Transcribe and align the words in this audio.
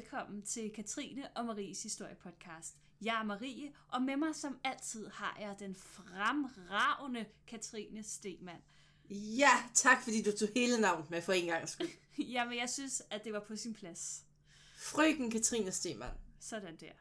velkommen 0.00 0.42
til 0.42 0.70
Katrine 0.74 1.28
og 1.36 1.44
Maries 1.44 1.82
historiepodcast. 1.82 2.76
Jeg 3.02 3.20
er 3.20 3.24
Marie, 3.24 3.72
og 3.88 4.02
med 4.02 4.16
mig 4.16 4.34
som 4.34 4.58
altid 4.64 5.08
har 5.08 5.36
jeg 5.40 5.56
den 5.58 5.74
fremragende 5.74 7.24
Katrine 7.46 8.02
Stemann. 8.02 8.62
Ja, 9.10 9.50
tak 9.74 10.02
fordi 10.02 10.22
du 10.22 10.32
tog 10.36 10.48
hele 10.54 10.80
navnet 10.80 11.10
med 11.10 11.22
for 11.22 11.32
en 11.32 11.46
gang 11.46 11.68
skyld. 11.68 11.88
Jamen, 12.32 12.58
jeg 12.58 12.70
synes, 12.70 13.02
at 13.10 13.24
det 13.24 13.32
var 13.32 13.40
på 13.40 13.56
sin 13.56 13.74
plads. 13.74 14.24
Frøken 14.76 15.30
Katrine 15.30 15.72
Stemann. 15.72 16.14
Sådan 16.40 16.76
der. 16.76 16.92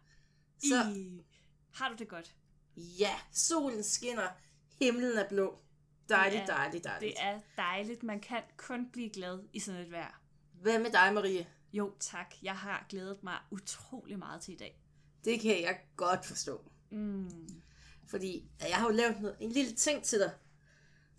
Så- 0.59 0.91
I... 0.95 1.21
Har 1.73 1.89
du 1.89 1.95
det 1.95 2.07
godt? 2.07 2.35
Ja, 2.75 3.15
solen 3.31 3.83
skinner, 3.83 4.27
himlen 4.79 5.17
er 5.17 5.29
blå. 5.29 5.59
Dejligt, 6.09 6.41
Ja, 6.41 6.45
dejligt, 6.45 6.83
dejligt. 6.83 7.15
Det 7.17 7.23
er 7.25 7.39
dejligt. 7.57 8.03
Man 8.03 8.19
kan 8.19 8.41
kun 8.57 8.89
blive 8.91 9.09
glad 9.09 9.39
i 9.53 9.59
sådan 9.59 9.81
et 9.81 9.91
vejr. 9.91 10.21
Hvad 10.53 10.79
med 10.79 10.91
dig, 10.91 11.13
Marie? 11.13 11.47
Jo, 11.73 11.93
tak. 11.99 12.35
Jeg 12.43 12.57
har 12.57 12.85
glædet 12.89 13.23
mig 13.23 13.37
utrolig 13.51 14.19
meget 14.19 14.41
til 14.41 14.53
i 14.53 14.57
dag. 14.57 14.81
Det 15.25 15.39
kan 15.39 15.61
jeg 15.61 15.79
godt 15.95 16.25
forstå. 16.25 16.71
Mm. 16.89 17.49
Fordi 18.07 18.49
jeg 18.61 18.77
har 18.77 18.85
jo 18.85 18.91
lavet 18.91 19.21
noget, 19.21 19.37
en 19.39 19.51
lille 19.51 19.75
ting 19.75 20.03
til 20.03 20.19
dig. 20.19 20.31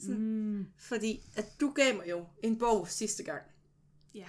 Mm. 0.01 0.67
Fordi 0.77 1.23
at 1.37 1.61
du 1.61 1.71
gav 1.71 1.97
mig 1.97 2.09
jo 2.09 2.27
en 2.43 2.59
bog 2.59 2.89
sidste 2.89 3.23
gang. 3.23 3.43
Ja. 4.15 4.29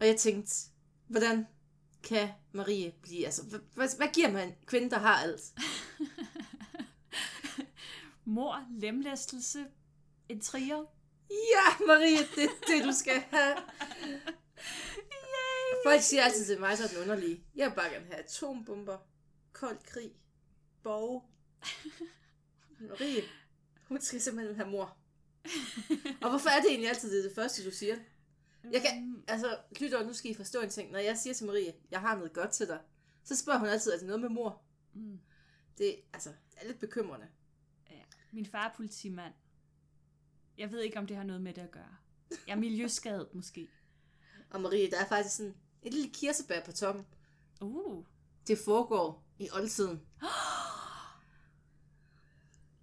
Og 0.00 0.06
jeg 0.06 0.16
tænkte, 0.16 0.54
hvordan 1.06 1.46
kan 2.02 2.28
Marie 2.52 2.92
blive... 3.02 3.24
Altså, 3.24 3.44
hvad, 3.44 3.60
hvad, 3.74 3.96
hvad 3.96 4.08
giver 4.12 4.30
man 4.30 4.48
en 4.48 4.54
kvinde, 4.66 4.90
der 4.90 4.98
har 4.98 5.14
alt? 5.14 5.40
Mor, 8.24 8.66
lemlæstelse, 8.70 9.66
en 10.28 10.40
trier. 10.40 10.84
Ja, 11.30 11.86
Marie, 11.86 12.18
det 12.18 12.44
er 12.44 12.66
det, 12.66 12.84
du 12.84 12.92
skal 12.92 13.22
have. 13.30 13.56
Folk 15.84 16.02
siger 16.02 16.22
altid 16.22 16.46
til 16.46 16.60
mig, 16.60 16.78
så 16.78 16.84
er 16.84 16.88
den 16.88 16.98
underlige. 16.98 17.44
Jeg 17.54 17.68
vil 17.68 17.74
bare 17.74 17.90
gerne 17.90 18.06
have 18.06 18.18
atombomber, 18.18 18.98
kold 19.52 19.78
krig, 19.84 20.12
borg. 20.82 21.30
Marie, 22.80 23.22
hun 23.88 24.00
skal 24.00 24.20
simpelthen 24.20 24.56
have 24.56 24.70
mor. 24.70 24.96
Og 26.22 26.30
hvorfor 26.30 26.48
er 26.48 26.60
det 26.60 26.70
egentlig 26.70 26.88
altid 26.88 27.16
det, 27.16 27.24
det 27.24 27.34
første, 27.34 27.64
du 27.64 27.70
siger? 27.70 27.96
Jeg 28.72 28.82
kan, 28.82 29.24
altså, 29.28 29.58
lytter, 29.80 30.06
nu 30.06 30.12
skal 30.12 30.30
I 30.30 30.34
forstå 30.34 30.60
en 30.60 30.70
ting. 30.70 30.90
Når 30.90 30.98
jeg 30.98 31.18
siger 31.18 31.34
til 31.34 31.46
Marie, 31.46 31.74
jeg 31.90 32.00
har 32.00 32.16
noget 32.16 32.32
godt 32.32 32.50
til 32.50 32.68
dig, 32.68 32.80
så 33.24 33.36
spørger 33.36 33.58
hun 33.58 33.68
altid, 33.68 33.92
er 33.92 33.96
det 33.96 34.06
noget 34.06 34.20
med 34.20 34.28
mor? 34.28 34.62
Mm. 34.94 35.20
Det, 35.78 35.96
altså, 36.12 36.28
det 36.28 36.58
er 36.62 36.66
lidt 36.66 36.78
bekymrende. 36.78 37.26
Ja. 37.90 38.02
Min 38.32 38.46
far 38.46 38.68
er 38.68 38.74
politimand. 38.76 39.34
Jeg 40.58 40.72
ved 40.72 40.80
ikke, 40.80 40.98
om 40.98 41.06
det 41.06 41.16
har 41.16 41.24
noget 41.24 41.42
med 41.42 41.54
det 41.54 41.62
at 41.62 41.70
gøre. 41.70 41.96
Jeg 42.30 42.52
er 42.52 42.56
miljøskadet 42.56 43.28
måske. 43.34 43.68
Og 44.50 44.60
Marie, 44.60 44.90
der 44.90 45.00
er 45.00 45.08
faktisk 45.08 45.36
sådan 45.36 45.54
et 45.82 45.94
lille 45.94 46.10
kirsebær 46.10 46.60
på 46.64 46.72
toppen. 46.72 47.06
Uh. 47.60 48.04
Det 48.46 48.58
foregår 48.58 49.24
i 49.38 49.48
oldtiden. 49.52 50.00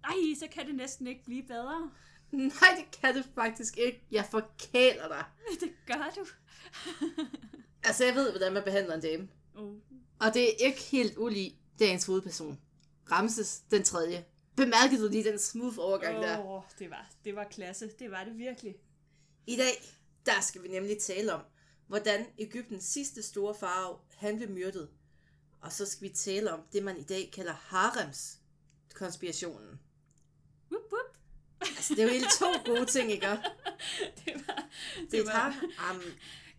Ej, 0.04 0.34
så 0.38 0.46
kan 0.52 0.66
det 0.66 0.74
næsten 0.74 1.06
ikke 1.06 1.24
blive 1.24 1.42
bedre. 1.42 1.90
Nej, 2.32 2.76
det 2.76 3.00
kan 3.00 3.14
det 3.14 3.24
faktisk 3.34 3.78
ikke. 3.78 4.02
Jeg 4.10 4.26
forkæler 4.30 5.08
dig. 5.08 5.24
Det 5.60 5.72
gør 5.86 6.10
du. 6.16 6.26
Altså, 7.82 8.04
jeg 8.04 8.14
ved, 8.14 8.30
hvordan 8.30 8.52
man 8.52 8.62
behandler 8.62 8.94
en 8.94 9.00
dame. 9.00 9.28
Uh. 9.58 9.74
Og 10.20 10.34
det 10.34 10.42
er 10.42 10.66
ikke 10.66 10.80
helt 10.80 11.16
ulig 11.16 11.58
dagens 11.78 12.06
hovedperson. 12.06 12.60
Ramses 13.10 13.60
den 13.70 13.82
tredje. 13.82 14.24
Bemærkede 14.56 15.02
du 15.02 15.08
lige 15.08 15.24
den 15.24 15.38
smooth 15.38 15.78
overgang 15.78 16.22
der? 16.22 16.46
Åh, 16.46 16.62
det 16.78 16.90
var, 16.90 17.10
det 17.24 17.36
var 17.36 17.44
klasse. 17.44 17.90
Det 17.98 18.10
var 18.10 18.24
det 18.24 18.38
virkelig. 18.38 18.74
I 19.46 19.56
dag, 19.56 19.72
der 20.26 20.40
skal 20.40 20.62
vi 20.62 20.68
nemlig 20.68 20.98
tale 20.98 21.34
om, 21.34 21.40
hvordan 21.86 22.26
Ægyptens 22.38 22.84
sidste 22.84 23.22
store 23.22 23.54
farve, 23.54 23.98
han 24.16 24.36
blev 24.36 24.50
myrdet. 24.50 24.88
Og 25.60 25.72
så 25.72 25.86
skal 25.86 26.08
vi 26.08 26.14
tale 26.14 26.52
om 26.52 26.60
det, 26.72 26.82
man 26.82 26.96
i 26.96 27.02
dag 27.02 27.30
kalder 27.32 27.52
harems 27.52 28.38
konspirationen. 28.94 29.80
Wup, 30.72 30.82
wup. 30.92 31.18
Altså, 31.60 31.94
det 31.94 32.02
er 32.02 32.06
jo 32.06 32.12
helt 32.12 32.32
to 32.38 32.46
gode 32.74 32.86
ting, 32.86 33.12
ikke? 33.12 33.26
Det 34.24 34.34
var, 34.46 34.68
det, 35.00 35.10
Det 35.10 35.20
et 35.20 35.26
var, 35.26 35.32
har... 35.78 35.94
Um, 35.94 36.02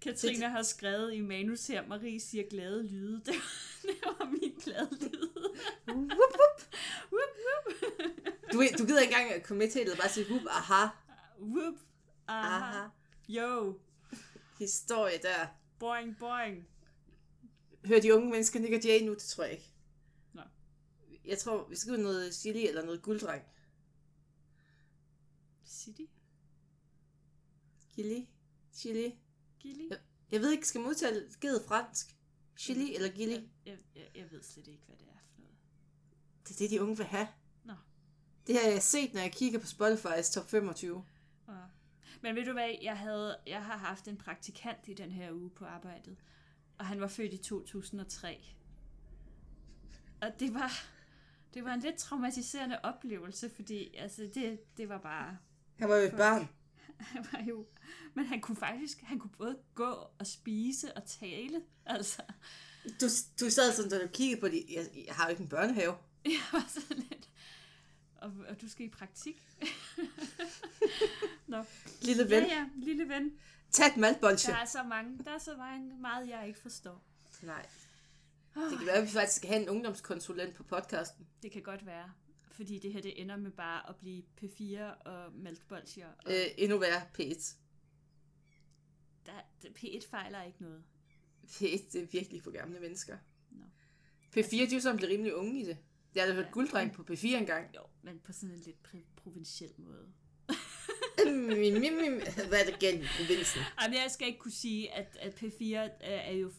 Katrine 0.02 0.50
har 0.50 0.64
skrevet 0.64 1.14
i 1.14 1.22
manus 1.22 1.68
her, 1.68 1.88
Marie 1.88 2.20
siger 2.20 2.44
glade 2.50 2.88
lyde. 2.88 3.22
Det 3.26 3.36
var, 3.36 3.88
det 3.88 3.98
var 4.20 4.26
min 4.26 4.56
glade 4.64 4.98
lyde. 5.02 5.32
whoop, 5.88 6.12
whoop. 6.12 6.62
Wup, 7.12 7.34
wup. 7.48 7.92
Du, 8.52 8.64
du 8.78 8.86
gider 8.86 9.02
ikke 9.02 9.14
engang 9.14 9.34
at 9.34 9.44
komme 9.44 9.60
med 9.60 9.72
til 9.72 9.86
det, 9.86 9.98
bare 9.98 10.10
sige, 10.10 10.26
whoop, 10.30 10.42
aha, 10.50 10.88
Wup. 11.40 11.76
Aha. 12.28 12.58
aha. 12.58 12.88
Yo. 13.30 13.80
Historie 14.60 15.18
der. 15.22 15.48
Boing, 15.80 16.18
boing. 16.20 16.68
Hører 17.86 18.02
de 18.02 18.16
unge 18.16 18.30
mennesker 18.30 18.60
Nick 18.60 18.74
og 18.74 18.84
Jay 18.84 19.02
nu? 19.06 19.14
Det 19.14 19.22
tror 19.22 19.44
jeg 19.44 19.54
ikke. 19.54 19.74
Nå. 20.34 20.42
Jeg 21.26 21.38
tror, 21.38 21.68
vi 21.68 21.76
skal 21.76 21.94
ud 21.94 21.98
noget 21.98 22.36
chili 22.36 22.68
eller 22.68 22.86
noget 22.86 23.02
gulddreng. 23.02 23.44
City? 25.66 26.02
Chili? 27.94 28.30
Chili? 28.74 29.20
Gilly? 29.60 29.90
Ja. 29.92 29.96
Jeg 30.32 30.42
ved 30.42 30.52
ikke, 30.52 30.68
skal 30.68 30.82
man 30.82 30.90
udtale 30.90 31.32
givet 31.42 31.64
fransk? 31.68 32.16
Chili 32.58 32.96
eller 32.96 33.10
gilli? 33.10 33.34
Jeg, 33.34 33.50
jeg, 33.66 33.78
jeg, 33.96 34.08
jeg 34.16 34.32
ved 34.32 34.44
slet 34.44 34.68
ikke, 34.68 34.84
hvad 34.86 34.96
det 34.98 35.08
er 35.08 35.20
for 35.34 35.42
noget. 35.42 35.56
Det 36.48 36.54
er 36.54 36.58
det, 36.58 36.70
de 36.70 36.82
unge 36.82 36.98
vil 36.98 37.06
have. 37.06 37.28
Nå. 37.64 37.74
Det 38.48 38.56
har 38.56 38.70
jeg 38.70 38.84
set, 38.84 39.14
når 39.14 39.22
jeg 39.22 39.32
kigger 39.32 39.60
på 39.60 39.66
Spotify's 39.66 40.34
top 40.34 40.50
25. 40.50 41.06
Ja. 41.48 41.54
Men 42.22 42.36
ved 42.36 42.46
du 42.46 42.54
hvad, 42.54 42.76
jeg, 42.82 42.98
havde, 42.98 43.38
jeg 43.48 43.64
har 43.64 43.78
haft 43.78 44.08
en 44.08 44.18
praktikant 44.18 44.88
i 44.88 44.94
den 44.94 45.12
her 45.12 45.32
uge 45.32 45.50
på 45.50 45.66
arbejdet, 45.66 46.18
og 46.78 46.86
han 46.86 47.02
var 47.02 47.08
født 47.08 47.34
i 47.34 47.38
2003. 47.38 48.46
Og 50.22 50.40
det 50.40 50.54
var, 50.54 50.72
det 51.54 51.64
var 51.64 51.74
en 51.74 51.80
lidt 51.80 51.96
traumatiserende 51.96 52.80
oplevelse, 52.84 53.50
fordi 53.50 53.96
altså, 53.96 54.30
det, 54.34 54.78
det 54.78 54.90
var 54.90 54.98
bare... 54.98 55.38
Han 55.80 55.90
var 55.90 55.96
jo 55.96 56.08
et 56.08 56.16
barn. 56.18 56.50
Han 57.00 57.26
var 57.32 57.44
jo... 57.50 57.66
Men 58.14 58.26
han 58.26 58.42
kunne 58.42 58.56
faktisk 58.56 59.02
han 59.02 59.20
kunne 59.20 59.32
både 59.38 59.58
gå 59.76 60.08
og 60.20 60.28
spise 60.28 60.98
og 60.98 61.06
tale. 61.06 61.62
Altså, 61.86 62.22
Du, 63.02 63.06
du 63.40 63.50
sad 63.50 63.74
sådan, 63.74 63.92
da 63.92 64.02
du 64.02 64.08
kiggede 64.14 64.42
på 64.42 64.48
det. 64.48 64.66
Jeg, 64.70 64.88
jeg 65.08 65.16
har 65.16 65.26
jo 65.26 65.30
ikke 65.30 65.42
en 65.42 65.50
børnehave. 65.50 65.96
jeg 66.26 66.42
var 66.52 66.66
sådan 66.68 66.98
lidt... 66.98 67.30
Og, 68.28 68.34
og 68.50 68.62
du 68.62 68.70
skal 68.70 68.86
i 68.86 68.90
praktik? 68.90 69.48
Nå. 71.48 71.64
Lille 72.02 72.24
Ja, 72.30 72.40
ven. 72.40 72.48
ja, 72.50 72.66
lille 72.76 73.10
ven. 73.10 73.34
Tag 73.72 73.88
et 73.88 73.98
maltbolsje. 73.98 74.52
Der 74.54 74.58
er 74.60 74.66
så 74.66 74.84
mange, 74.84 75.20
der 75.24 75.32
er 75.32 75.38
så 75.38 75.56
mange, 75.58 75.98
meget, 76.02 76.30
jeg 76.30 76.48
ikke 76.48 76.60
forstår. 76.60 77.04
Nej. 77.44 77.66
Det 78.56 78.78
kan 78.78 78.88
være, 78.88 78.96
at 78.96 79.04
vi 79.04 79.08
faktisk 79.10 79.38
skal 79.38 79.50
have 79.50 79.62
en 79.64 79.70
ungdomskonsulent 79.70 80.56
på 80.56 80.64
podcasten. 80.64 81.28
Det 81.44 81.52
kan 81.52 81.62
godt 81.62 81.86
være, 81.86 82.12
fordi 82.52 82.80
det 82.80 82.94
her 82.94 83.02
det 83.02 83.22
ender 83.22 83.36
med 83.38 83.52
bare 83.52 83.90
at 83.90 83.96
blive 83.96 84.24
P4 84.44 84.80
og 85.06 85.34
maltbolsjer. 85.34 86.08
Og 86.26 86.32
Øh, 86.32 86.46
endnu 86.58 86.78
værre 86.78 87.02
P1. 87.20 87.56
der, 89.26 89.32
der, 89.62 89.70
P1 89.70 90.10
fejler 90.10 90.44
ikke 90.44 90.62
noget. 90.62 90.84
P1, 91.48 91.92
det 91.94 91.96
er 91.96 92.06
virkelig 92.12 92.44
for 92.44 92.52
gamle 92.52 92.80
mennesker. 92.80 93.18
Nå. 93.52 93.64
P4, 94.38 94.52
de 94.52 94.64
er 94.64 94.70
jo 94.74 94.80
sådan 94.80 94.98
blevet 94.98 95.14
rimelig 95.14 95.36
unge 95.36 95.62
i 95.62 95.66
det. 95.66 95.78
Jeg 96.18 96.26
har 96.28 96.34
da 96.34 96.40
Ja. 96.42 96.48
gulddreng 96.52 96.94
på 96.94 97.04
P4 97.12 97.28
engang. 97.28 97.76
Jo, 97.76 97.82
men 98.02 98.20
på 98.24 98.34
sådan 98.34 98.50
en 98.56 98.62
lidt 98.66 98.78
pr- 98.88 99.14
provinciel 99.24 99.72
måde. 99.78 100.08
Mim, 101.26 101.58
mim, 101.82 101.94
mim. 101.94 102.22
Hvad 102.48 102.60
er 102.62 102.66
det 102.72 102.80
galt 102.80 103.04
i 103.04 103.08
provinsen? 103.18 103.62
Ej, 103.78 103.88
men 103.88 103.98
jeg 103.98 104.12
skal 104.12 104.28
ikke 104.28 104.40
kunne 104.40 104.52
sige, 104.52 104.94
at, 104.94 105.18
at 105.22 105.34
P4 105.44 105.76
er- 105.76 105.90
er 106.00 106.32
jo 106.32 106.52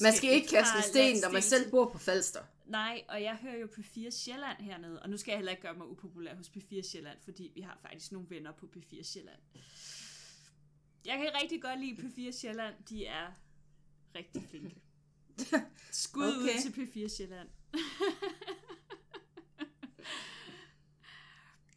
Man 0.00 0.12
skal 0.12 0.30
ikke 0.30 0.48
kaste 0.48 0.82
sten, 0.82 1.16
når 1.22 1.30
man 1.32 1.42
selv 1.42 1.70
bor 1.70 1.88
på 1.92 1.98
Falster. 1.98 2.40
Nej, 2.66 3.02
og 3.08 3.22
jeg 3.22 3.36
hører 3.36 3.56
jo 3.58 3.66
P4 3.66 4.10
Sjælland 4.10 4.58
hernede, 4.62 5.02
og 5.02 5.10
nu 5.10 5.16
skal 5.16 5.32
jeg 5.32 5.38
heller 5.38 5.50
ikke 5.52 5.62
gøre 5.62 5.74
mig 5.74 5.86
upopulær 5.86 6.34
hos 6.34 6.46
P4 6.48 6.82
Sjælland, 6.90 7.18
fordi 7.24 7.52
vi 7.54 7.60
har 7.60 7.78
faktisk 7.82 8.12
nogle 8.12 8.30
venner 8.30 8.52
på 8.52 8.66
P4 8.76 9.02
Sjælland. 9.02 9.38
Jeg 11.04 11.18
kan 11.18 11.30
rigtig 11.42 11.62
godt 11.62 11.80
lide 11.80 11.94
P4 12.02 12.32
Sjælland, 12.40 12.74
de 12.88 13.06
er 13.06 13.26
rigtig 14.14 14.42
flinke. 14.50 14.76
Skud. 15.90 16.24
Okay. 16.24 16.38
ud 16.56 16.60
til 16.62 16.70
P4 16.70 17.08
Sjælland. 17.16 17.48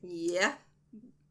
Ja. 0.03 0.53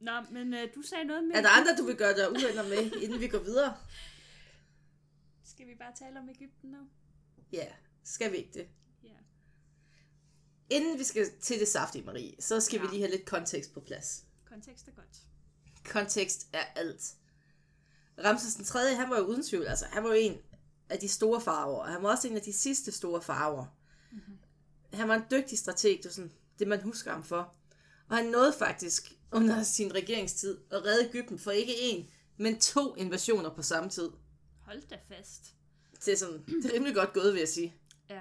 Nå, 0.01 0.21
men 0.31 0.55
øh, 0.55 0.75
du 0.75 0.83
sagde 0.83 1.05
noget 1.05 1.25
med... 1.25 1.37
Er 1.37 1.41
der 1.41 1.49
andre, 1.49 1.77
du 1.77 1.85
vil 1.85 1.97
gøre 1.97 2.17
dig 2.17 2.31
uvenner 2.31 2.63
med, 2.63 2.93
inden 3.03 3.21
vi 3.21 3.29
går 3.29 3.39
videre? 3.39 3.77
Skal 5.45 5.67
vi 5.67 5.75
bare 5.75 5.93
tale 5.99 6.19
om 6.19 6.29
Ægypten 6.29 6.71
nu? 6.71 6.79
Ja, 7.53 7.67
skal 8.05 8.33
vi 8.33 8.37
ikke 8.37 8.53
det? 8.53 8.69
Ja. 9.05 9.17
Inden 10.71 10.99
vi 10.99 11.05
skal 11.05 11.31
til 11.41 11.61
det 11.61 11.69
saftige, 11.69 12.05
Marie, 12.05 12.35
så 12.41 12.61
skal 12.61 12.77
ja. 12.77 12.83
vi 12.83 12.91
lige 12.91 13.01
have 13.01 13.11
lidt 13.11 13.25
kontekst 13.25 13.75
på 13.75 13.81
plads. 13.81 14.25
Kontekst 14.45 14.89
er 14.89 14.93
godt. 14.93 15.19
Kontekst 15.85 16.49
er 16.53 16.65
alt. 16.77 17.15
Ramses 18.25 18.55
den 18.55 18.65
3. 18.65 18.95
han 18.95 19.11
var 19.11 19.19
jo 19.19 19.25
uden 19.25 19.43
tvivl, 19.43 19.67
altså 19.67 19.87
han 19.87 20.03
var 20.03 20.09
jo 20.09 20.15
en 20.15 20.39
af 20.89 20.99
de 20.99 21.09
store 21.09 21.41
farver, 21.41 21.79
og 21.79 21.89
han 21.89 22.03
var 22.03 22.11
også 22.11 22.29
en 22.29 22.37
af 22.37 22.43
de 22.43 22.53
sidste 22.53 22.93
store 22.93 23.23
farver. 23.23 23.67
Mm-hmm. 24.13 24.39
Han 24.93 25.09
var 25.09 25.15
en 25.15 25.25
dygtig 25.31 25.59
strateg, 25.59 25.99
det 26.03 26.07
er 26.07 26.13
sådan 26.13 26.33
det 26.59 26.69
man 26.69 26.83
husker 26.83 27.13
ham 27.13 27.25
for. 27.25 27.55
Og 28.11 28.17
han 28.17 28.27
nåede 28.27 28.53
faktisk 28.59 29.13
under 29.33 29.63
sin 29.63 29.95
regeringstid 29.95 30.59
at 30.71 30.85
redde 30.85 31.09
Ægypten 31.09 31.39
for 31.39 31.51
ikke 31.51 31.81
en, 31.81 32.09
men 32.37 32.61
to 32.61 32.95
invasioner 32.95 33.55
på 33.55 33.63
samme 33.63 33.91
tid. 33.91 34.11
Hold 34.61 34.83
da 34.91 34.99
fast. 35.09 35.55
det 36.05 36.13
er, 36.13 36.17
sådan, 36.17 36.45
det 36.47 36.65
er 36.65 36.75
rimelig 36.75 36.95
godt 36.95 37.13
gået, 37.13 37.33
vil 37.33 37.39
jeg 37.39 37.49
sige. 37.49 37.75
Ja. 38.11 38.21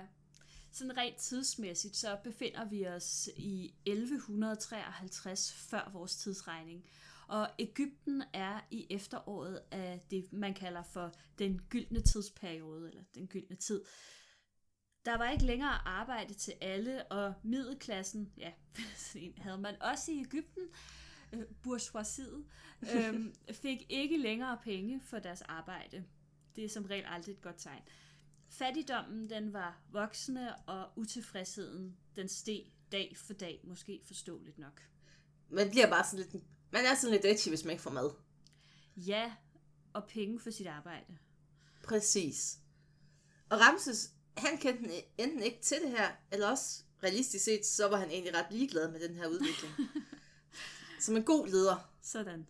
Sådan 0.71 0.97
rent 0.97 1.18
tidsmæssigt, 1.18 1.95
så 1.95 2.18
befinder 2.24 2.69
vi 2.69 2.88
os 2.88 3.30
i 3.36 3.74
1153 3.86 5.53
før 5.53 5.89
vores 5.94 6.15
tidsregning. 6.15 6.86
Og 7.27 7.50
Ægypten 7.59 8.24
er 8.33 8.59
i 8.71 8.88
efteråret 8.89 9.62
af 9.71 10.06
det, 10.12 10.33
man 10.33 10.53
kalder 10.53 10.83
for 10.83 11.13
den 11.39 11.62
gyldne 11.69 12.01
tidsperiode, 12.01 12.89
eller 12.89 13.03
den 13.15 13.27
gyldne 13.27 13.56
tid. 13.56 13.81
Der 15.10 15.18
var 15.18 15.30
ikke 15.30 15.46
længere 15.46 15.88
arbejde 15.88 16.34
til 16.34 16.54
alle, 16.62 17.06
og 17.12 17.34
middelklassen, 17.44 18.34
ja, 18.38 18.52
havde 19.44 19.58
man 19.58 19.82
også 19.82 20.12
i 20.12 20.20
Ægypten, 20.20 20.64
øh, 21.34 21.44
bourgeoisiet, 21.64 22.46
øh, 22.96 23.34
fik 23.62 23.86
ikke 23.90 24.18
længere 24.18 24.58
penge 24.64 25.02
for 25.02 25.20
deres 25.20 25.42
arbejde. 25.42 26.06
Det 26.56 26.64
er 26.64 26.70
som 26.70 26.86
regel 26.86 27.06
aldrig 27.08 27.34
et 27.34 27.42
godt 27.42 27.58
tegn. 27.58 27.82
Fattigdommen 28.50 29.30
den 29.30 29.54
var 29.54 29.82
voksende, 29.92 30.56
og 30.56 30.90
utilfredsheden 30.96 31.98
den 32.16 32.28
steg 32.28 32.66
dag 32.92 33.18
for 33.18 33.34
dag, 33.34 33.62
måske 33.64 34.02
forståeligt 34.04 34.58
nok. 34.58 34.82
Man 35.50 35.70
bliver 35.70 35.90
bare 35.90 36.06
sådan 36.06 36.26
lidt, 36.26 36.44
man 36.72 36.86
er 36.86 36.96
sådan 36.96 37.12
lidt 37.12 37.26
edgy, 37.26 37.50
hvis 37.50 37.64
man 37.64 37.72
ikke 37.72 37.84
får 37.84 37.92
mad. 37.92 38.12
Ja, 38.96 39.34
og 39.94 40.08
penge 40.08 40.40
for 40.40 40.52
sit 40.52 40.68
arbejde. 40.68 41.18
Præcis. 41.84 42.60
Og 43.50 43.60
Ramses, 43.60 44.14
han 44.39 44.57
kendte 44.57 45.01
enten 45.18 45.44
ikke 45.44 45.59
til 45.62 45.77
det 45.81 45.89
her, 45.89 46.09
eller 46.31 46.47
også 46.47 46.83
realistisk 47.03 47.45
set, 47.45 47.65
så 47.65 47.88
var 47.88 47.97
han 47.97 48.12
egentlig 48.12 48.36
ret 48.36 48.51
ligeglad 48.51 48.91
med 48.91 49.00
den 49.00 49.15
her 49.15 49.27
udvikling. 49.27 49.74
Som 51.00 51.18
en 51.18 51.24
god 51.24 51.47
leder. 51.47 51.89
Sådan. 52.01 52.47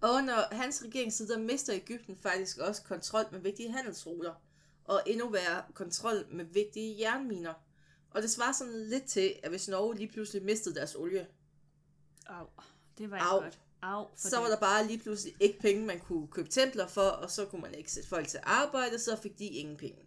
Og 0.00 0.10
under 0.10 0.54
hans 0.54 0.84
regeringstid, 0.84 1.28
der 1.28 1.38
mister 1.38 1.74
Ægypten 1.74 2.16
faktisk 2.16 2.58
også 2.58 2.82
kontrol 2.82 3.24
med 3.32 3.40
vigtige 3.40 3.72
handelsruter, 3.72 4.34
og 4.84 5.02
endnu 5.06 5.28
værre 5.28 5.62
kontrol 5.74 6.26
med 6.30 6.44
vigtige 6.44 7.00
jernminer. 7.00 7.54
Og 8.10 8.22
det 8.22 8.30
svarer 8.30 8.52
sådan 8.52 8.88
lidt 8.88 9.04
til, 9.04 9.34
at 9.42 9.50
hvis 9.50 9.68
Norge 9.68 9.96
lige 9.96 10.08
pludselig 10.08 10.44
mistede 10.44 10.74
deres 10.74 10.94
olie, 10.94 11.26
Au, 12.26 12.46
det 12.98 13.10
var 13.10 13.16
ikke 13.16 13.26
Au. 13.26 13.40
godt. 13.40 13.58
Au, 13.82 14.06
for 14.16 14.28
så 14.28 14.36
var 14.36 14.44
det. 14.44 14.52
der 14.52 14.60
bare 14.60 14.86
lige 14.86 14.98
pludselig 14.98 15.34
ikke 15.40 15.58
penge, 15.58 15.86
man 15.86 16.00
kunne 16.00 16.28
købe 16.28 16.48
templer 16.48 16.86
for, 16.86 17.00
og 17.00 17.30
så 17.30 17.44
kunne 17.44 17.62
man 17.62 17.74
ikke 17.74 17.92
sætte 17.92 18.08
folk 18.08 18.28
til 18.28 18.40
arbejde, 18.42 18.98
så 18.98 19.16
fik 19.16 19.38
de 19.38 19.44
ingen 19.44 19.76
penge. 19.76 20.05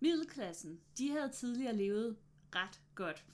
Middelklassen, 0.00 0.80
de 0.98 1.10
havde 1.10 1.28
tidligere 1.28 1.76
levet 1.76 2.16
ret 2.54 2.80
godt. 2.94 3.24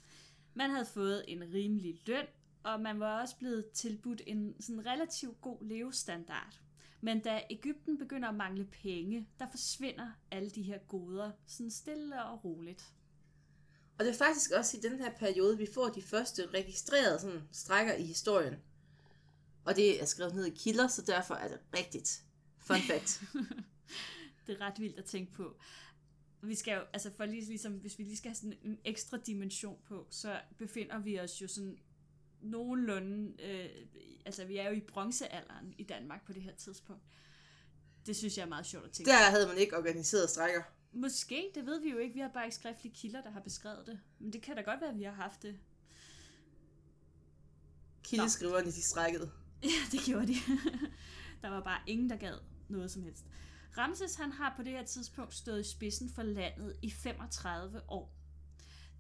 Man 0.54 0.70
havde 0.70 0.86
fået 0.86 1.24
en 1.28 1.42
rimelig 1.54 2.00
løn, 2.06 2.26
og 2.62 2.80
man 2.80 3.00
var 3.00 3.20
også 3.20 3.36
blevet 3.36 3.70
tilbudt 3.70 4.22
en 4.26 4.54
sådan 4.60 4.86
relativt 4.86 5.40
god 5.40 5.58
levestandard. 5.64 6.60
Men 7.00 7.20
da 7.20 7.42
Ægypten 7.50 7.98
begynder 7.98 8.28
at 8.28 8.34
mangle 8.34 8.64
penge, 8.64 9.28
der 9.38 9.46
forsvinder 9.50 10.10
alle 10.30 10.50
de 10.50 10.62
her 10.62 10.78
goder 10.78 11.30
sådan 11.46 11.70
stille 11.70 12.24
og 12.24 12.44
roligt. 12.44 12.92
Og 13.98 14.04
det 14.04 14.14
er 14.14 14.18
faktisk 14.18 14.50
også 14.50 14.76
i 14.76 14.80
den 14.80 14.98
her 14.98 15.10
periode, 15.10 15.58
vi 15.58 15.66
får 15.74 15.88
de 15.88 16.02
første 16.02 16.46
registrerede 16.46 17.20
sådan, 17.20 17.42
strækker 17.52 17.94
i 17.94 18.02
historien. 18.02 18.54
Og 19.64 19.76
det 19.76 20.02
er 20.02 20.06
skrevet 20.06 20.34
ned 20.34 20.44
i 20.44 20.54
kilder, 20.56 20.88
så 20.88 21.02
derfor 21.02 21.34
er 21.34 21.48
det 21.48 21.58
rigtigt. 21.76 22.24
Fun 22.58 22.80
fact. 22.80 23.22
Det 24.48 24.60
er 24.60 24.66
ret 24.66 24.80
vildt 24.80 24.98
at 24.98 25.04
tænke 25.04 25.32
på. 25.32 25.56
Vi 26.42 26.54
skal 26.54 26.74
jo, 26.74 26.80
altså 26.92 27.10
for 27.16 27.24
lige, 27.24 27.44
ligesom, 27.44 27.72
hvis 27.72 27.98
vi 27.98 28.04
lige 28.04 28.16
skal 28.16 28.28
have 28.28 28.36
sådan 28.36 28.58
en 28.62 28.78
ekstra 28.84 29.18
dimension 29.26 29.78
på, 29.84 30.06
så 30.10 30.40
befinder 30.58 30.98
vi 30.98 31.20
os 31.20 31.42
jo 31.42 31.48
sådan 31.48 31.78
nogenlunde, 32.40 33.42
øh, 33.42 33.68
altså 34.26 34.44
vi 34.44 34.56
er 34.56 34.68
jo 34.68 34.74
i 34.74 34.80
bronzealderen 34.80 35.74
i 35.78 35.84
Danmark 35.84 36.26
på 36.26 36.32
det 36.32 36.42
her 36.42 36.54
tidspunkt. 36.54 37.02
Det 38.06 38.16
synes 38.16 38.36
jeg 38.36 38.44
er 38.44 38.48
meget 38.48 38.66
sjovt 38.66 38.84
at 38.84 38.92
tænke 38.92 39.10
Der 39.10 39.30
havde 39.30 39.48
man 39.48 39.56
ikke 39.56 39.76
organiseret 39.76 40.30
strækker. 40.30 40.62
Måske, 40.92 41.50
det 41.54 41.66
ved 41.66 41.80
vi 41.80 41.90
jo 41.90 41.98
ikke. 41.98 42.14
Vi 42.14 42.20
har 42.20 42.28
bare 42.28 42.44
ikke 42.44 42.56
skriftlige 42.56 42.94
kilder, 42.94 43.22
der 43.22 43.30
har 43.30 43.40
beskrevet 43.40 43.86
det. 43.86 44.00
Men 44.18 44.32
det 44.32 44.42
kan 44.42 44.56
da 44.56 44.62
godt 44.62 44.80
være, 44.80 44.90
at 44.90 44.98
vi 44.98 45.04
har 45.04 45.12
haft 45.12 45.42
det. 45.42 45.58
Kildeskriverne, 48.02 48.66
de 48.66 48.82
strækkede. 48.90 49.30
Ja, 49.62 49.68
det 49.92 50.00
gjorde 50.00 50.26
de. 50.26 50.34
der 51.42 51.48
var 51.48 51.62
bare 51.62 51.80
ingen, 51.86 52.10
der 52.10 52.16
gad 52.16 52.38
noget 52.68 52.90
som 52.90 53.02
helst. 53.02 53.24
Ramses 53.78 54.14
han 54.14 54.32
har 54.32 54.52
på 54.56 54.62
det 54.62 54.72
her 54.72 54.84
tidspunkt 54.84 55.34
stået 55.34 55.60
i 55.60 55.70
spidsen 55.70 56.10
for 56.10 56.22
landet 56.22 56.76
i 56.82 56.90
35 56.90 57.82
år. 57.88 58.14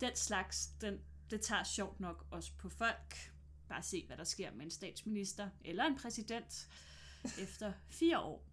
Den 0.00 0.16
slags, 0.16 0.66
den, 0.80 1.00
det 1.30 1.40
tager 1.40 1.62
sjovt 1.62 2.00
nok 2.00 2.26
også 2.30 2.52
på 2.58 2.68
folk. 2.68 3.32
Bare 3.68 3.82
se, 3.82 4.06
hvad 4.06 4.16
der 4.16 4.24
sker 4.24 4.52
med 4.52 4.64
en 4.64 4.70
statsminister 4.70 5.50
eller 5.64 5.84
en 5.84 5.96
præsident 5.96 6.68
efter 7.44 7.72
fire 7.88 8.18
år. 8.18 8.44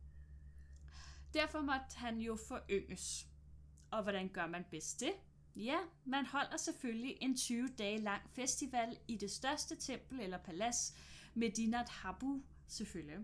Derfor 1.34 1.62
måtte 1.62 1.96
han 1.96 2.18
jo 2.18 2.38
forynges. 2.48 3.28
Og 3.92 4.04
hvordan 4.04 4.30
gør 4.30 4.48
man 4.48 4.66
bedst 4.72 5.00
det? 5.00 5.12
Ja, 5.56 5.78
man 6.06 6.26
holder 6.26 6.58
selvfølgelig 6.58 7.18
en 7.22 7.38
20 7.38 7.68
dage 7.78 7.98
lang 7.98 8.22
festival 8.34 8.98
i 9.08 9.18
det 9.18 9.32
største 9.32 9.76
tempel 9.76 10.20
eller 10.20 10.38
palads, 10.38 10.94
Medinat 11.34 11.90
Habu 11.90 12.42
selvfølgelig. 12.68 13.20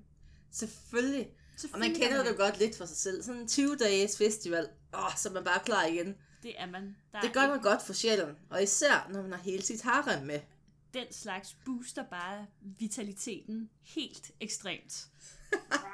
Selvfølgelig. 0.51 1.31
Og 1.73 1.79
man 1.79 1.93
kender 1.93 2.19
er 2.19 2.23
det 2.23 2.31
jo 2.31 2.35
godt 2.37 2.59
lidt 2.59 2.77
for 2.77 2.85
sig 2.85 2.97
selv. 2.97 3.23
Sådan 3.23 3.41
en 3.41 3.47
20-dages 3.47 4.17
festival. 4.17 4.69
Åh, 4.93 5.15
så 5.17 5.29
man 5.29 5.43
bare 5.43 5.59
klar 5.65 5.85
igen. 5.85 6.17
Det 6.43 6.61
er 6.61 6.65
man. 6.65 6.95
Der 7.11 7.21
Det 7.21 7.33
gør 7.33 7.47
man 7.47 7.61
godt 7.61 7.81
for 7.81 7.93
sjælen. 7.93 8.35
Og 8.49 8.63
især, 8.63 9.09
når 9.13 9.21
man 9.21 9.31
har 9.31 9.39
hele 9.39 9.63
sit 9.63 9.81
harem 9.81 10.25
med. 10.25 10.39
Den 10.93 11.13
slags 11.13 11.57
booster 11.65 12.03
bare 12.03 12.45
vitaliteten 12.61 13.69
helt 13.81 14.31
ekstremt. 14.39 15.07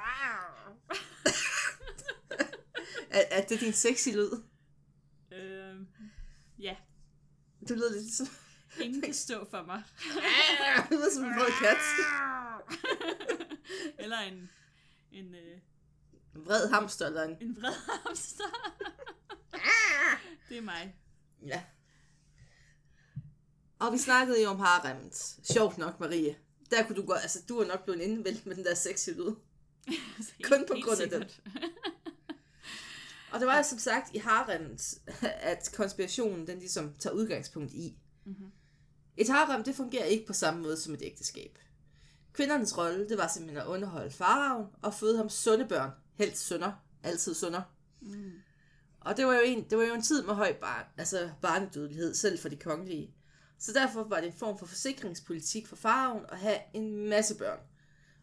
Er, 3.10 3.24
er 3.32 3.46
det 3.46 3.60
din 3.60 3.74
sexy 3.74 4.10
lyd? 4.10 4.32
øh, 5.32 5.76
ja, 6.60 6.76
Du 7.70 7.74
lyder 7.74 7.92
lidt 7.92 8.14
som... 8.14 8.28
ingen 8.82 9.02
kan 9.02 9.14
stå 9.14 9.48
for 9.50 9.64
mig. 9.66 9.84
Du 10.90 10.96
lyder 10.96 11.14
som 11.14 11.24
en 11.26 11.34
kat. 11.62 11.78
eller 14.00 14.20
en, 14.20 14.50
en, 15.12 15.36
øh, 15.36 15.60
vred 16.34 16.70
hamster 16.70 17.06
eller 17.06 17.24
en... 17.24 17.38
en 17.42 17.56
vred 17.56 17.74
hamster. 17.74 18.44
det 20.50 20.58
er 20.58 20.62
mig. 20.62 20.96
Ja. 21.46 21.64
Og 23.80 23.94
vi 23.94 23.98
snakkede 23.98 24.44
jo 24.44 24.50
om 24.50 24.60
haremet. 24.60 25.38
Sjovt 25.44 25.78
nok, 25.78 26.00
Marie. 26.00 26.38
Der 26.72 26.88
kunne 26.88 26.96
du 26.96 27.06
godt... 27.06 27.22
Altså, 27.22 27.40
du 27.50 27.60
er 27.60 27.68
nok 27.68 27.84
blevet 27.84 28.02
indvældt 28.02 28.46
med 28.46 28.56
den 28.56 28.66
der 28.66 28.74
sexy 28.74 29.10
lyd. 29.10 29.36
Kun 30.50 30.66
på 30.68 30.76
grund 30.84 31.02
af 31.02 31.10
den. 31.10 31.24
Og 33.32 33.40
det 33.40 33.48
var 33.48 33.62
som 33.62 33.80
sagt 33.80 34.16
i 34.16 34.18
haremet, 34.18 35.00
at 35.22 35.72
konspirationen 35.76 36.48
den 36.48 36.60
ligesom 36.60 36.96
tager 37.00 37.14
udgangspunkt 37.14 37.74
i. 37.74 37.98
Mm-hmm. 38.26 38.52
Et 39.18 39.30
harem, 39.30 39.64
det 39.64 39.76
fungerer 39.76 40.06
ikke 40.06 40.26
på 40.26 40.34
samme 40.34 40.62
måde 40.62 40.78
som 40.78 40.94
et 40.94 41.02
ægteskab. 41.04 41.60
Kvindernes 42.38 42.78
rolle, 42.78 43.10
det 43.10 43.18
var 43.18 43.28
simpelthen 43.28 43.62
at 43.62 43.68
underholde 43.68 44.12
faraven 44.12 44.66
og 44.82 44.94
føde 44.94 45.18
ham 45.18 45.30
sunde 45.30 45.68
børn. 45.68 45.92
Helst 46.14 46.48
sønner. 46.48 46.72
Altid 47.04 47.34
sønner. 47.34 47.62
Mm. 48.02 48.32
Og 49.00 49.18
det 49.18 49.26
var, 49.26 49.34
jo 49.34 49.42
en, 49.46 49.70
det 49.70 49.78
var 49.78 49.84
jo 49.84 49.94
en 49.94 50.02
tid 50.02 50.24
med 50.24 50.34
høj 50.34 50.54
barn, 50.54 50.86
altså 50.98 51.30
barnedødelighed, 51.42 52.14
selv 52.14 52.40
for 52.40 52.50
de 52.50 52.56
kongelige. 52.56 53.14
Så 53.60 53.74
derfor 53.74 54.04
var 54.04 54.18
det 54.18 54.28
en 54.28 54.38
form 54.38 54.60
for 54.60 54.66
forsikringspolitik 54.66 55.68
for 55.68 55.76
faraven 55.76 56.26
at 56.30 56.38
have 56.38 56.58
en 56.74 57.10
masse 57.10 57.38
børn. 57.38 57.60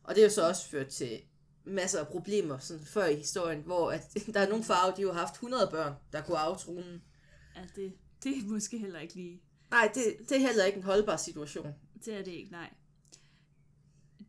Og 0.03 0.15
det 0.15 0.21
er 0.21 0.25
jo 0.25 0.33
så 0.33 0.49
også 0.49 0.69
ført 0.69 0.89
til 0.89 1.21
masser 1.65 2.01
af 2.01 2.09
problemer 2.09 2.59
sådan 2.59 2.87
før 2.87 3.07
i 3.07 3.17
historien, 3.17 3.63
hvor 3.63 3.91
at, 3.91 4.15
der 4.35 4.41
er 4.41 4.49
nogle 4.49 4.65
farver, 4.65 4.95
de 4.95 5.03
har 5.03 5.13
haft 5.13 5.35
100 5.35 5.69
børn, 5.71 5.93
der 6.13 6.23
kunne 6.23 6.39
arve 6.39 6.57
tronen. 6.57 7.03
Ja, 7.57 7.61
det, 7.77 7.93
det 8.25 8.39
er 8.39 8.47
måske 8.47 8.79
heller 8.79 9.01
ikke 9.01 9.15
lige 9.15 9.43
Nej, 9.71 9.91
det, 9.95 10.29
det 10.29 10.37
er 10.37 10.41
heller 10.41 10.65
ikke 10.65 10.77
en 10.77 10.83
holdbar 10.83 11.17
situation. 11.17 11.75
Det 12.05 12.15
er 12.15 12.23
det 12.23 12.33
ikke, 12.33 12.53
nej. 12.53 12.71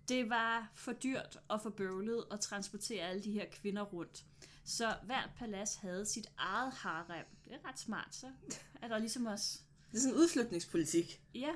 Det 0.09 0.29
var 0.29 0.71
for 0.75 0.93
dyrt 0.93 1.37
og 1.47 1.61
for 1.61 1.69
bøvlet 1.69 2.25
at 2.31 2.39
transportere 2.39 3.03
alle 3.03 3.23
de 3.23 3.31
her 3.31 3.45
kvinder 3.51 3.81
rundt. 3.81 4.25
Så 4.63 4.95
hvert 5.03 5.29
palads 5.37 5.75
havde 5.75 6.05
sit 6.05 6.27
eget 6.37 6.73
harem. 6.73 7.25
Det 7.45 7.53
er 7.53 7.69
ret 7.69 7.79
smart, 7.79 8.15
så 8.15 8.31
er 8.81 8.87
der 8.87 8.97
ligesom 8.97 9.25
også... 9.25 9.59
Det 9.91 9.97
er 9.97 10.01
sådan 10.01 10.15
en 10.15 10.21
udflytningspolitik. 10.21 11.21
Ja, 11.35 11.51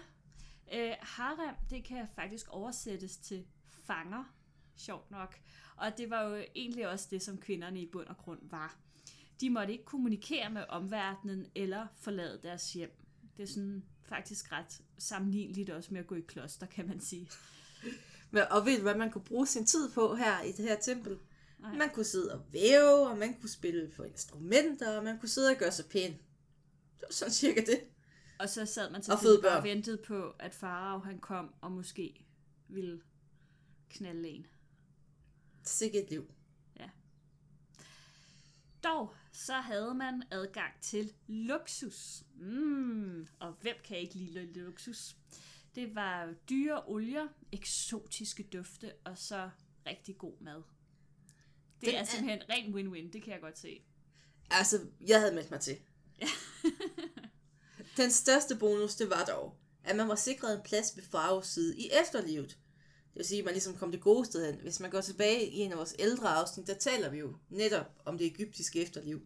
øh, 0.74 0.96
harem, 1.00 1.56
det 1.70 1.84
kan 1.84 2.08
faktisk 2.16 2.48
oversættes 2.50 3.18
til 3.18 3.46
fanger, 3.84 4.24
sjovt 4.76 5.12
nok. 5.12 5.40
Og 5.76 5.98
det 5.98 6.10
var 6.10 6.22
jo 6.24 6.44
egentlig 6.56 6.88
også 6.88 7.08
det, 7.12 7.22
som 7.22 7.38
kvinderne 7.38 7.82
i 7.82 7.90
bund 7.92 8.08
og 8.08 8.18
grund 8.18 8.40
var. 8.42 8.78
De 9.42 9.50
måtte 9.50 9.74
ikke 9.74 9.86
kommunikere 9.86 10.50
med 10.50 10.64
omverdenen 10.70 11.46
eller 11.56 11.88
forlade 12.00 12.40
deres 12.44 12.74
hjem. 12.74 13.06
Det 13.38 13.44
er 13.44 13.48
sådan 13.48 13.84
faktisk 14.04 14.52
ret 14.52 14.82
sammenligneligt 14.98 15.70
også 15.70 15.94
med 15.94 16.00
at 16.00 16.08
gå 16.08 16.16
i 16.16 16.22
kloster, 16.22 16.66
kan 16.66 16.88
man 16.88 17.00
sige. 17.00 17.30
Og 18.50 18.66
ved 18.66 18.76
du, 18.76 18.82
hvad 18.82 18.96
man 18.96 19.12
kunne 19.12 19.24
bruge 19.24 19.48
sin 19.48 19.66
tid 19.66 19.92
på 19.92 20.16
her 20.16 20.42
i 20.42 20.52
det 20.52 20.66
her 20.66 20.80
tempel? 20.80 21.18
Nej. 21.60 21.76
Man 21.76 21.90
kunne 21.90 22.06
sidde 22.06 22.34
og 22.34 22.42
væve, 22.52 23.10
og 23.10 23.18
man 23.18 23.34
kunne 23.40 23.50
spille 23.50 23.92
på 23.96 24.04
instrumenter, 24.04 24.98
og 24.98 25.04
man 25.04 25.20
kunne 25.20 25.30
sidde 25.30 25.50
og 25.50 25.58
gøre 25.58 25.72
sig 25.72 25.86
pæn. 25.86 26.12
Det 26.12 27.02
var 27.02 27.12
sådan 27.12 27.32
cirka 27.32 27.62
det. 27.62 27.82
Og 28.40 28.50
så 28.50 28.66
sad 28.66 28.92
man 28.92 29.04
føde 29.04 29.06
selvfølgelig 29.06 29.44
bare 29.44 29.58
og 29.58 29.64
ventede 29.64 29.98
på, 29.98 30.34
at 30.40 30.54
farao 30.54 31.00
han 31.00 31.20
kom 31.20 31.54
og 31.62 31.72
måske 31.72 32.26
ville 32.68 33.02
knalde 33.90 34.30
en. 34.30 34.46
Sikke 35.64 36.04
et 36.04 36.10
liv. 36.10 36.32
så 39.32 39.54
havde 39.54 39.94
man 39.94 40.24
adgang 40.32 40.74
til 40.82 41.14
luksus. 41.28 42.24
Mm, 42.36 43.28
og 43.40 43.54
hvem 43.62 43.76
kan 43.84 43.98
ikke 43.98 44.16
lide 44.16 44.54
luksus? 44.54 45.16
Det 45.80 45.96
var 45.96 46.34
dyre 46.50 46.84
olier, 46.86 47.28
eksotiske 47.52 48.44
dufte 48.54 48.94
og 49.06 49.18
så 49.18 49.50
rigtig 49.86 50.18
god 50.18 50.34
mad. 50.42 50.56
Det 50.56 50.66
Den 51.82 51.96
er 51.96 52.00
er- 52.00 52.04
simpelthen 52.06 52.42
ren 52.50 52.74
win-win, 52.76 53.12
det 53.14 53.24
kan 53.24 53.34
jeg 53.34 53.42
godt 53.42 53.60
se. 53.60 53.82
Altså, 54.52 54.80
jeg 55.08 55.20
havde 55.20 55.36
meldt 55.36 55.52
mig 55.52 55.60
til. 55.60 55.78
Den 57.98 58.12
største 58.12 58.56
bonus, 58.56 58.96
det 58.96 59.10
var 59.10 59.24
dog, 59.26 59.58
at 59.84 59.96
man 59.96 60.08
var 60.08 60.16
sikret 60.16 60.56
en 60.58 60.62
plads 60.64 60.96
ved 60.98 61.04
Faraos 61.04 61.48
side 61.48 61.78
i 61.78 61.90
efterlivet. 62.02 62.50
Det 62.50 63.16
vil 63.16 63.26
sige, 63.26 63.40
at 63.40 63.46
man 63.46 63.54
ligesom 63.54 63.76
kom 63.78 63.92
det 63.92 64.02
gode 64.02 64.26
sted 64.26 64.46
hen. 64.52 64.62
Hvis 64.62 64.80
man 64.80 64.92
går 64.92 65.02
tilbage 65.02 65.50
i 65.50 65.56
en 65.58 65.72
af 65.72 65.78
vores 65.78 65.96
ældre 66.00 66.30
afsnit, 66.36 66.68
der 66.68 66.74
taler 66.74 67.10
vi 67.10 67.18
jo 67.18 67.36
netop 67.50 67.86
om 68.06 68.18
det 68.18 68.28
egyptiske 68.28 68.82
efterliv. 68.82 69.22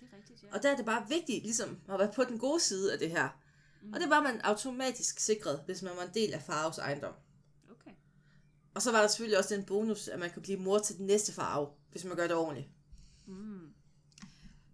Det 0.00 0.08
er 0.12 0.16
rigtigt, 0.16 0.42
ja. 0.42 0.48
Og 0.56 0.62
der 0.62 0.72
er 0.72 0.76
det 0.76 0.86
bare 0.86 1.06
vigtigt 1.08 1.42
ligesom 1.44 1.80
at 1.88 1.98
være 1.98 2.12
på 2.14 2.24
den 2.24 2.38
gode 2.38 2.60
side 2.60 2.92
af 2.92 2.98
det 2.98 3.10
her. 3.10 3.28
Mm. 3.82 3.92
Og 3.92 4.00
det 4.00 4.10
var 4.10 4.22
man 4.22 4.40
automatisk 4.40 5.20
sikret, 5.20 5.62
hvis 5.66 5.82
man 5.82 5.92
var 5.96 6.02
en 6.02 6.14
del 6.14 6.34
af 6.34 6.42
Faraos 6.42 6.78
ejendom. 6.78 7.14
Okay. 7.70 7.90
Og 8.74 8.82
så 8.82 8.92
var 8.92 9.00
der 9.00 9.08
selvfølgelig 9.08 9.38
også 9.38 9.54
den 9.54 9.64
bonus, 9.64 10.08
at 10.08 10.18
man 10.18 10.30
kunne 10.30 10.42
blive 10.42 10.58
mor 10.58 10.78
til 10.78 10.98
den 10.98 11.06
næste 11.06 11.32
farve, 11.32 11.68
hvis 11.90 12.04
man 12.04 12.16
gør 12.16 12.26
det 12.26 12.36
ordentligt. 12.36 12.68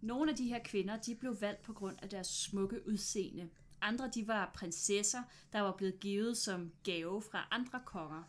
Nogle 0.05 0.31
af 0.31 0.37
de 0.37 0.49
her 0.49 0.59
kvinder, 0.65 0.97
de 0.97 1.15
blev 1.15 1.41
valgt 1.41 1.63
på 1.63 1.73
grund 1.73 1.97
af 2.03 2.09
deres 2.09 2.27
smukke 2.27 2.89
udseende. 2.89 3.49
Andre, 3.81 4.11
de 4.15 4.29
var 4.29 4.51
prinsesser, 4.55 5.23
der 5.53 5.61
var 5.61 5.77
blevet 5.77 6.01
givet 6.01 6.37
som 6.37 6.73
gave 6.83 7.23
fra 7.23 7.49
andre 7.51 7.81
konger. 7.87 8.23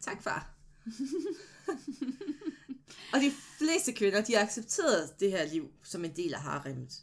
Tak, 0.00 0.22
far. 0.22 0.54
og 3.12 3.20
de 3.20 3.30
fleste 3.58 3.92
kvinder, 3.92 4.24
de 4.24 4.38
accepterede 4.38 5.08
det 5.20 5.30
her 5.30 5.46
liv 5.46 5.72
som 5.82 6.04
en 6.04 6.16
del 6.16 6.34
af 6.34 6.40
haremet. 6.40 7.02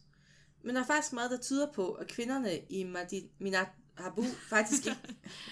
Men 0.63 0.75
der 0.75 0.81
er 0.81 0.85
faktisk 0.85 1.13
meget, 1.13 1.31
der 1.31 1.37
tyder 1.37 1.71
på, 1.71 1.93
at 1.93 2.07
kvinderne 2.07 2.59
i 2.69 2.83
Madi- 2.83 3.29
Minat 3.39 3.67
Habu 3.97 4.23
faktisk 4.23 4.85
ikke... 4.85 4.99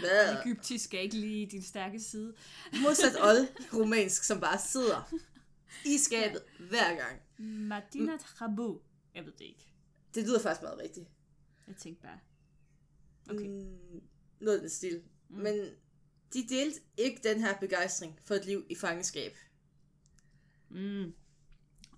Ægyptisk 0.42 0.86
skal 0.86 1.00
ikke 1.04 1.16
lige 1.18 1.46
din 1.48 1.64
stærke 1.64 2.00
side. 2.00 2.34
Modsat 2.84 3.16
Ol, 3.30 3.48
romansk, 3.74 4.24
som 4.24 4.40
bare 4.40 4.60
sidder 4.60 5.14
i 5.86 5.98
skabet 5.98 6.44
hver 6.70 6.96
gang. 6.96 7.22
Madinat 7.38 8.24
Habu. 8.38 8.82
Jeg 9.16 9.26
ved 9.26 9.32
det 9.32 9.46
ikke. 9.46 9.68
Det 10.16 10.24
lyder 10.24 10.40
faktisk 10.42 10.62
meget 10.62 10.80
rigtigt. 10.80 11.08
Jeg 11.68 11.76
tænkte 11.76 12.02
bare. 12.02 12.20
Okay. 13.30 13.48
Mm, 13.48 14.02
noget 14.40 14.58
af 14.58 14.62
den 14.62 14.70
stil. 14.70 15.04
Mm. 15.30 15.38
Men 15.38 15.56
de 16.34 16.48
delte 16.50 16.80
ikke 16.98 17.20
den 17.24 17.40
her 17.40 17.58
begejstring 17.60 18.20
for 18.24 18.36
et 18.36 18.46
liv 18.46 18.66
i 18.70 18.76
fangenskab. 18.76 19.38
Mm. 20.70 21.14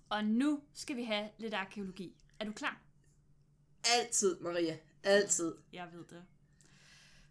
Og 0.08 0.24
nu 0.24 0.62
skal 0.74 0.96
vi 0.96 1.04
have 1.04 1.28
lidt 1.38 1.54
arkeologi. 1.54 2.16
Er 2.40 2.44
du 2.44 2.52
klar? 2.52 2.83
Altid, 3.84 4.40
Maria. 4.40 4.78
Altid. 5.02 5.54
Jeg 5.72 5.88
ved 5.92 6.04
det. 6.04 6.24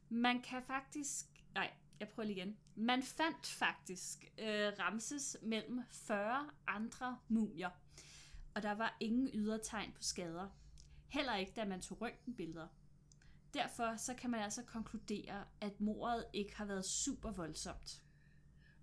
Man 0.10 0.41
kan 0.41 0.63
faktisk... 0.63 1.25
Nej, 1.53 1.72
jeg 2.00 2.07
prøver 2.07 2.27
lige 2.27 2.38
igen. 2.38 2.57
Man 2.75 3.03
fandt 3.03 3.48
faktisk 3.48 4.25
øh, 4.38 4.72
Ramses 4.79 5.38
mellem 5.41 5.81
40 5.91 6.50
andre 6.67 7.17
mumier. 7.27 7.69
Og 8.55 8.63
der 8.63 8.72
var 8.72 8.98
ingen 9.00 9.29
ydre 9.33 9.60
tegn 9.63 9.91
på 9.91 10.03
skader. 10.03 10.48
Heller 11.07 11.36
ikke, 11.36 11.51
da 11.55 11.65
man 11.65 11.81
tog 11.81 12.01
røntgenbilleder. 12.01 12.67
Derfor 13.53 13.95
så 13.98 14.13
kan 14.13 14.29
man 14.29 14.41
altså 14.41 14.63
konkludere, 14.63 15.45
at 15.62 15.81
mordet 15.81 16.25
ikke 16.33 16.55
har 16.55 16.65
været 16.65 16.86
super 16.86 17.31
voldsomt. 17.31 18.01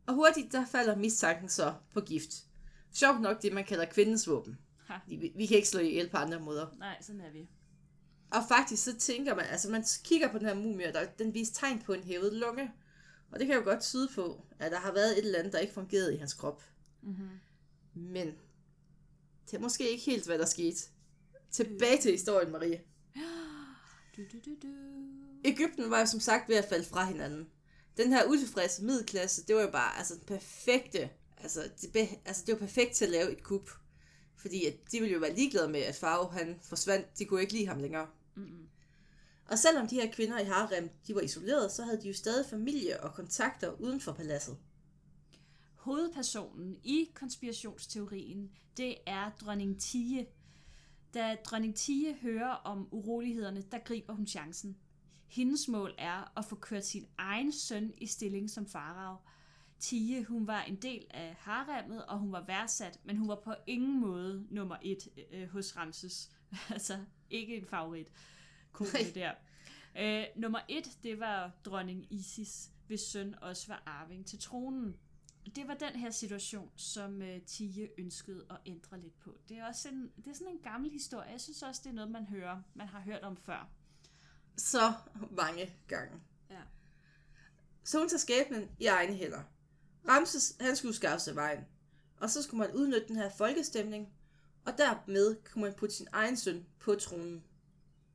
Og 0.06 0.14
hurtigt, 0.14 0.52
der 0.52 0.66
falder 0.66 0.96
mistanken 0.96 1.48
så 1.48 1.74
på 1.92 2.00
gift. 2.00 2.46
Sjovt 2.92 3.20
nok 3.20 3.42
det, 3.42 3.52
man 3.52 3.64
kalder 3.64 3.84
kvindens 3.84 4.28
våben. 4.28 4.58
Ha. 4.86 4.98
Vi, 5.06 5.32
vi 5.36 5.46
kan 5.46 5.56
ikke 5.56 5.68
slå 5.68 5.80
ihjel 5.80 6.10
på 6.10 6.16
andre 6.16 6.40
måder. 6.40 6.66
Nej, 6.78 7.02
sådan 7.02 7.20
er 7.20 7.30
vi. 7.30 7.48
Og 8.30 8.42
faktisk 8.49 8.84
så 8.84 8.96
tænker 8.99 9.34
man, 9.34 9.44
altså 9.44 9.70
man 9.70 9.84
kigger 10.04 10.32
på 10.32 10.38
den 10.38 10.46
her 10.46 10.54
mumie, 10.54 10.88
og 10.88 10.94
der, 10.94 11.04
den 11.18 11.34
viser 11.34 11.54
tegn 11.54 11.82
på 11.82 11.92
en 11.92 12.04
hævet 12.04 12.32
lunge. 12.32 12.72
Og 13.30 13.38
det 13.38 13.46
kan 13.46 13.56
jo 13.56 13.62
godt 13.64 13.80
tyde 13.80 14.08
på, 14.14 14.44
at 14.58 14.72
der 14.72 14.78
har 14.78 14.92
været 14.92 15.18
et 15.18 15.25
eller 15.25 15.38
andet, 15.38 15.52
der 15.52 15.58
ikke 15.58 15.75
fungerede 15.75 16.14
i 16.14 16.18
hans 16.18 16.34
krop. 16.34 16.62
Mm-hmm. 17.02 17.28
Men 17.94 18.26
det 19.50 19.56
er 19.56 19.60
måske 19.60 19.90
ikke 19.90 20.04
helt, 20.04 20.26
hvad 20.26 20.38
der 20.38 20.46
skete. 20.46 20.78
Tilbage 21.50 21.99
til 22.00 22.12
historien, 22.12 22.52
Marie. 22.52 22.80
Du, 24.16 24.22
du, 24.32 24.38
du, 24.44 24.50
du. 24.62 24.68
Ægypten 25.44 25.90
var 25.90 26.00
jo 26.00 26.06
som 26.06 26.20
sagt 26.20 26.49
ved 26.49 26.56
at 26.56 26.64
falde 26.64 26.84
fra 26.84 27.04
hinanden. 27.04 27.49
Den 27.96 28.12
her 28.12 28.25
utilfredse 28.25 28.84
middelklasse, 28.84 29.46
det 29.46 29.56
var 29.56 29.62
jo 29.62 29.70
bare 29.70 29.99
altså, 29.99 30.14
den 30.14 30.25
perfekte, 30.26 31.10
altså 31.37 31.70
det, 31.94 32.08
altså 32.25 32.42
det 32.46 32.52
var 32.52 32.58
perfekt 32.58 32.94
til 32.94 33.04
at 33.04 33.10
lave 33.10 33.32
et 33.32 33.42
kup. 33.42 33.70
Fordi 34.37 34.66
at 34.66 34.75
de 34.92 35.00
ville 35.00 35.12
jo 35.12 35.20
være 35.20 35.34
ligeglade 35.34 35.68
med, 35.68 35.80
at 35.80 35.94
Faro 35.94 36.28
han 36.28 36.60
forsvandt. 36.62 37.18
De 37.18 37.25
kunne 37.25 37.40
ikke 37.40 37.52
lide 37.52 37.66
ham 37.66 37.78
længere. 37.78 38.06
Mm-mm. 38.34 38.68
Og 39.50 39.58
selvom 39.58 39.88
de 39.88 39.94
her 39.94 40.12
kvinder 40.12 40.38
i 40.38 40.44
harem, 40.44 40.90
de 41.06 41.14
var 41.14 41.20
isoleret, 41.20 41.72
så 41.72 41.82
havde 41.82 42.02
de 42.02 42.08
jo 42.08 42.14
stadig 42.14 42.46
familie 42.50 43.02
og 43.02 43.14
kontakter 43.14 43.70
uden 43.70 44.00
for 44.00 44.12
paladset. 44.12 44.58
Hovedpersonen 45.75 46.76
i 46.84 47.10
konspirationsteorien, 47.14 48.50
det 48.76 48.94
er 49.06 49.30
dronning 49.30 49.80
Tige. 49.80 50.28
Da 51.14 51.37
dronning 51.44 51.76
Tige 51.76 52.14
hører 52.14 52.50
om 52.50 52.88
urolighederne, 52.90 53.62
der 53.62 53.78
griber 53.78 54.14
hun 54.14 54.26
chancen. 54.26 54.76
Hendes 55.26 55.68
mål 55.68 55.94
er 55.99 56.38
at 56.38 56.44
få 56.44 56.56
kørt 56.56 56.87
sin 56.87 57.06
egen 57.18 57.52
søn 57.52 57.92
i 57.99 58.06
stilling 58.06 58.50
som 58.50 58.66
farao. 58.66 59.16
Tige, 59.78 60.25
hun 60.25 60.46
var 60.46 60.62
en 60.62 60.76
del 60.76 61.06
af 61.10 61.34
haremmet, 61.38 62.06
og 62.06 62.18
hun 62.18 62.32
var 62.32 62.44
værdsat, 62.46 63.00
men 63.04 63.16
hun 63.16 63.28
var 63.28 63.40
på 63.44 63.54
ingen 63.66 64.00
måde 64.00 64.46
nummer 64.50 64.76
et 64.82 65.08
øh, 65.32 65.49
hos 65.49 65.76
Ramses. 65.76 66.30
altså, 66.71 66.99
ikke 67.30 67.57
en 67.57 67.66
favorit. 67.66 68.12
Kone 68.73 68.90
der. 69.14 69.33
Øh, 69.99 70.25
nummer 70.37 70.61
et, 70.69 70.99
det 71.02 71.21
var 71.21 71.52
dronning 71.64 72.07
Isis, 72.12 72.71
hvis 72.87 73.00
søn 73.00 73.35
også 73.42 73.69
var 73.69 73.83
arving 73.87 74.26
til 74.26 74.38
tronen. 74.38 74.97
Det 75.57 75.69
var 75.69 75.75
den 75.75 76.00
her 76.00 76.11
situation, 76.11 76.71
som 76.76 77.23
øh, 77.23 77.42
Tige 77.42 77.90
ønskede 77.99 78.47
at 78.50 78.57
ændre 78.66 79.00
lidt 79.00 79.19
på. 79.19 79.38
Det 79.49 79.59
er 79.59 79.66
også 79.66 79.88
en, 79.88 80.12
det 80.16 80.26
er 80.26 80.35
sådan 80.35 80.52
en 80.52 80.59
gammel 80.59 80.90
historie. 80.90 81.30
Jeg 81.30 81.40
synes 81.40 81.62
også, 81.62 81.80
det 81.85 81.90
er 81.90 81.95
noget, 81.95 82.11
man 82.11 82.25
hører, 82.25 82.62
man 82.75 82.88
har 82.88 83.00
hørt 83.00 83.23
om 83.23 83.37
før. 83.37 83.71
Så 84.57 84.92
mange 85.30 85.75
gange. 85.88 86.21
Ja. 86.50 86.61
Så 87.85 87.99
hun 87.99 88.09
tager 88.09 88.19
skæbnen 88.19 88.69
i 88.78 88.87
egne 88.87 89.14
hænder. 89.14 89.42
Ramses, 90.09 90.57
han 90.61 90.76
skulle 90.76 90.95
skaffe 90.95 91.25
sig 91.25 91.35
vejen. 91.35 91.64
Og 92.16 92.30
så 92.30 92.42
skulle 92.42 92.59
man 92.59 92.76
udnytte 92.76 93.09
den 93.09 93.16
her 93.16 93.30
folkestemning, 93.30 94.12
og 94.64 94.78
dermed 94.78 95.36
kunne 95.44 95.62
man 95.62 95.74
putte 95.74 95.94
sin 95.94 96.08
egen 96.12 96.36
søn 96.36 96.66
på 96.78 96.94
tronen. 96.94 97.44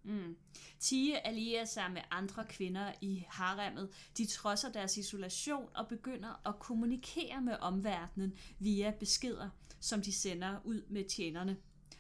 Mm. 0.04 0.38
Tige 0.80 1.28
allierer 1.28 1.66
sig 1.66 1.92
med 1.94 2.02
andre 2.12 2.46
kvinder 2.50 2.92
i 3.02 3.26
haremmet. 3.30 3.90
De 4.18 4.26
trodser 4.26 4.72
deres 4.72 4.98
isolation 4.98 5.70
og 5.76 5.88
begynder 5.88 6.48
at 6.48 6.60
kommunikere 6.60 7.42
med 7.42 7.56
omverdenen 7.60 8.34
via 8.60 8.94
beskeder, 9.00 9.50
som 9.80 10.02
de 10.02 10.14
sender 10.14 10.60
ud 10.64 10.82
med 10.90 11.10
tjenerne. 11.10 11.58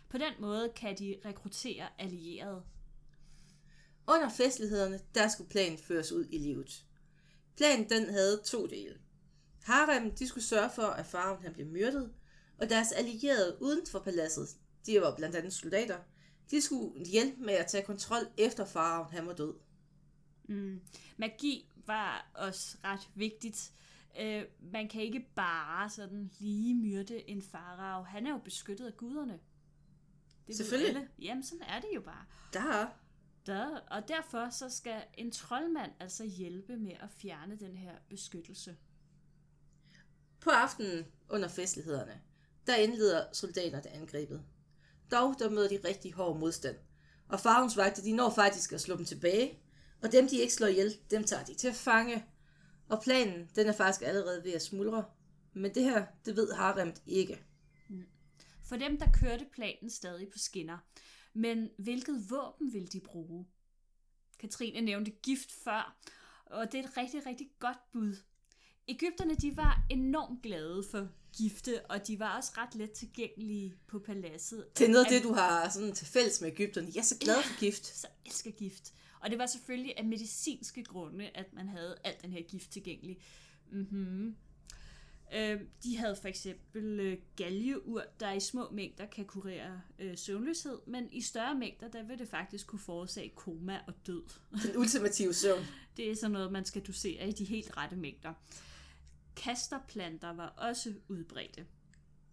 På 0.09 0.17
den 0.17 0.33
måde 0.39 0.71
kan 0.75 0.97
de 0.97 1.15
rekruttere 1.25 1.87
allierede. 1.97 2.63
Under 4.07 4.29
festlighederne, 4.29 4.99
der 5.15 5.27
skulle 5.27 5.49
planen 5.49 5.77
føres 5.77 6.11
ud 6.11 6.25
i 6.29 6.37
livet. 6.37 6.85
Planen 7.57 7.89
den 7.89 8.09
havde 8.09 8.41
to 8.45 8.67
dele. 8.67 8.97
Harem, 9.63 10.15
de 10.15 10.27
skulle 10.27 10.43
sørge 10.43 10.69
for, 10.75 10.87
at 10.87 11.05
faren 11.05 11.43
han 11.43 11.53
blev 11.53 11.67
myrdet, 11.67 12.13
og 12.57 12.69
deres 12.69 12.91
allierede 12.91 13.57
uden 13.61 13.87
for 13.87 13.99
paladset, 13.99 14.47
de 14.85 15.01
var 15.01 15.15
blandt 15.15 15.35
andet 15.35 15.53
soldater, 15.53 15.97
de 16.51 16.61
skulle 16.61 17.05
hjælpe 17.05 17.41
med 17.41 17.53
at 17.53 17.67
tage 17.67 17.85
kontrol 17.85 18.27
efter 18.37 18.65
faraven 18.65 19.11
han 19.11 19.27
var 19.27 19.33
død. 19.33 19.53
Mm. 20.43 20.81
Magi 21.17 21.69
var 21.85 22.31
også 22.33 22.77
ret 22.83 23.09
vigtigt. 23.15 23.71
Øh, 24.19 24.43
man 24.71 24.89
kan 24.89 25.01
ikke 25.01 25.25
bare 25.35 25.89
sådan 25.89 26.31
lige 26.39 26.75
myrde 26.75 27.29
en 27.29 27.41
farao. 27.41 28.03
Han 28.03 28.27
er 28.27 28.31
jo 28.31 28.37
beskyttet 28.37 28.85
af 28.85 28.97
guderne. 28.97 29.39
Det 30.47 30.55
Selvfølgelig. 30.55 30.95
alle. 30.95 31.09
Jamen, 31.19 31.43
sådan 31.43 31.67
er 31.67 31.79
det 31.79 31.89
jo 31.95 32.01
bare. 32.01 32.25
Der 32.53 32.87
Der, 33.45 33.79
og 33.79 34.07
derfor 34.07 34.49
så 34.49 34.69
skal 34.69 35.03
en 35.13 35.31
troldmand 35.31 35.91
altså 35.99 36.25
hjælpe 36.25 36.77
med 36.77 36.93
at 36.99 37.09
fjerne 37.11 37.55
den 37.59 37.77
her 37.77 37.95
beskyttelse. 38.09 38.77
På 40.39 40.49
aftenen 40.49 41.05
under 41.29 41.47
festlighederne, 41.47 42.21
der 42.67 42.75
indleder 42.75 43.25
soldaterne 43.33 43.89
angrebet. 43.89 44.43
Dog 45.11 45.35
der 45.39 45.49
møder 45.49 45.67
de 45.67 45.79
rigtig 45.87 46.13
hård 46.13 46.37
modstand. 46.37 46.75
Og 47.27 47.39
farvens 47.39 47.77
vagter, 47.77 48.03
de 48.03 48.13
når 48.13 48.29
faktisk 48.29 48.73
at 48.73 48.81
slå 48.81 48.97
dem 48.97 49.05
tilbage. 49.05 49.59
Og 50.01 50.11
dem, 50.11 50.27
de 50.27 50.37
ikke 50.37 50.53
slår 50.53 50.67
ihjel, 50.67 50.97
dem 51.11 51.23
tager 51.23 51.43
de 51.43 51.53
til 51.53 51.73
fange. 51.73 52.25
Og 52.89 53.01
planen, 53.03 53.49
den 53.55 53.67
er 53.67 53.71
faktisk 53.71 54.01
allerede 54.01 54.43
ved 54.43 54.51
at 54.53 54.61
smuldre. 54.61 55.05
Men 55.53 55.75
det 55.75 55.83
her, 55.83 56.05
det 56.25 56.35
ved 56.35 56.53
Haremt 56.53 57.01
ikke. 57.07 57.43
Mm. 57.89 58.05
For 58.63 58.75
dem, 58.75 58.99
der 58.99 59.05
kørte 59.11 59.45
planen 59.53 59.89
stadig 59.89 60.27
på 60.29 60.37
skinner. 60.37 60.77
Men 61.33 61.69
hvilket 61.77 62.29
våben 62.29 62.73
vil 62.73 62.93
de 62.93 62.99
bruge? 62.99 63.45
Katrine 64.39 64.81
nævnte 64.81 65.11
gift 65.11 65.51
før, 65.51 65.97
og 66.45 66.71
det 66.71 66.79
er 66.79 66.83
et 66.83 66.97
rigtig, 66.97 67.25
rigtig 67.25 67.49
godt 67.59 67.77
bud. 67.93 68.15
Ægypterne 68.87 69.35
de 69.35 69.57
var 69.57 69.85
enormt 69.89 70.41
glade 70.43 70.83
for 70.91 71.09
gifte, 71.37 71.85
og 71.85 72.07
de 72.07 72.19
var 72.19 72.37
også 72.37 72.51
ret 72.57 72.75
let 72.75 72.91
tilgængelige 72.91 73.75
på 73.87 73.99
paladset. 73.99 74.65
Det 74.77 74.85
er 74.85 74.91
noget 74.91 75.05
af 75.05 75.11
det, 75.11 75.23
du 75.23 75.33
har 75.33 75.69
sådan 75.69 75.93
til 75.93 76.07
fælles 76.07 76.41
med 76.41 76.49
Ægypterne. 76.51 76.87
Jeg 76.93 76.99
er 76.99 77.03
så 77.03 77.17
glad 77.19 77.43
for 77.43 77.59
gift. 77.59 77.97
så 77.97 78.07
elsker 78.25 78.51
gift. 78.51 78.93
Og 79.19 79.29
det 79.29 79.39
var 79.39 79.45
selvfølgelig 79.45 79.97
af 79.97 80.05
medicinske 80.05 80.83
grunde, 80.83 81.29
at 81.35 81.53
man 81.53 81.69
havde 81.69 81.97
alt 82.03 82.21
den 82.21 82.31
her 82.31 82.41
gift 82.41 82.71
tilgængelig. 82.71 83.17
Mm-hmm. 83.71 84.35
Øh, 85.33 85.59
de 85.83 85.97
havde 85.97 86.15
for 86.15 86.27
eksempel 86.27 86.99
øh, 86.99 87.17
galgeur, 87.35 88.01
der 88.19 88.31
i 88.31 88.39
små 88.39 88.69
mængder 88.71 89.05
kan 89.05 89.25
kurere 89.25 89.81
øh, 89.99 90.17
søvnløshed, 90.17 90.79
men 90.87 91.07
i 91.11 91.21
større 91.21 91.55
mængder, 91.55 91.87
der 91.87 92.03
vil 92.03 92.19
det 92.19 92.27
faktisk 92.27 92.67
kunne 92.67 92.79
forårsage 92.79 93.31
koma 93.35 93.79
og 93.87 93.93
død. 94.07 94.23
Den 94.63 94.77
ultimative 94.77 95.33
søvn. 95.33 95.65
Det 95.97 96.11
er 96.11 96.15
sådan 96.15 96.31
noget, 96.31 96.51
man 96.51 96.65
skal 96.65 96.81
dosere 96.81 97.29
i 97.29 97.31
de 97.31 97.45
helt 97.45 97.77
rette 97.77 97.95
mængder. 97.95 98.33
Kasterplanter 99.35 100.33
var 100.33 100.47
også 100.47 100.93
udbredte. 101.07 101.65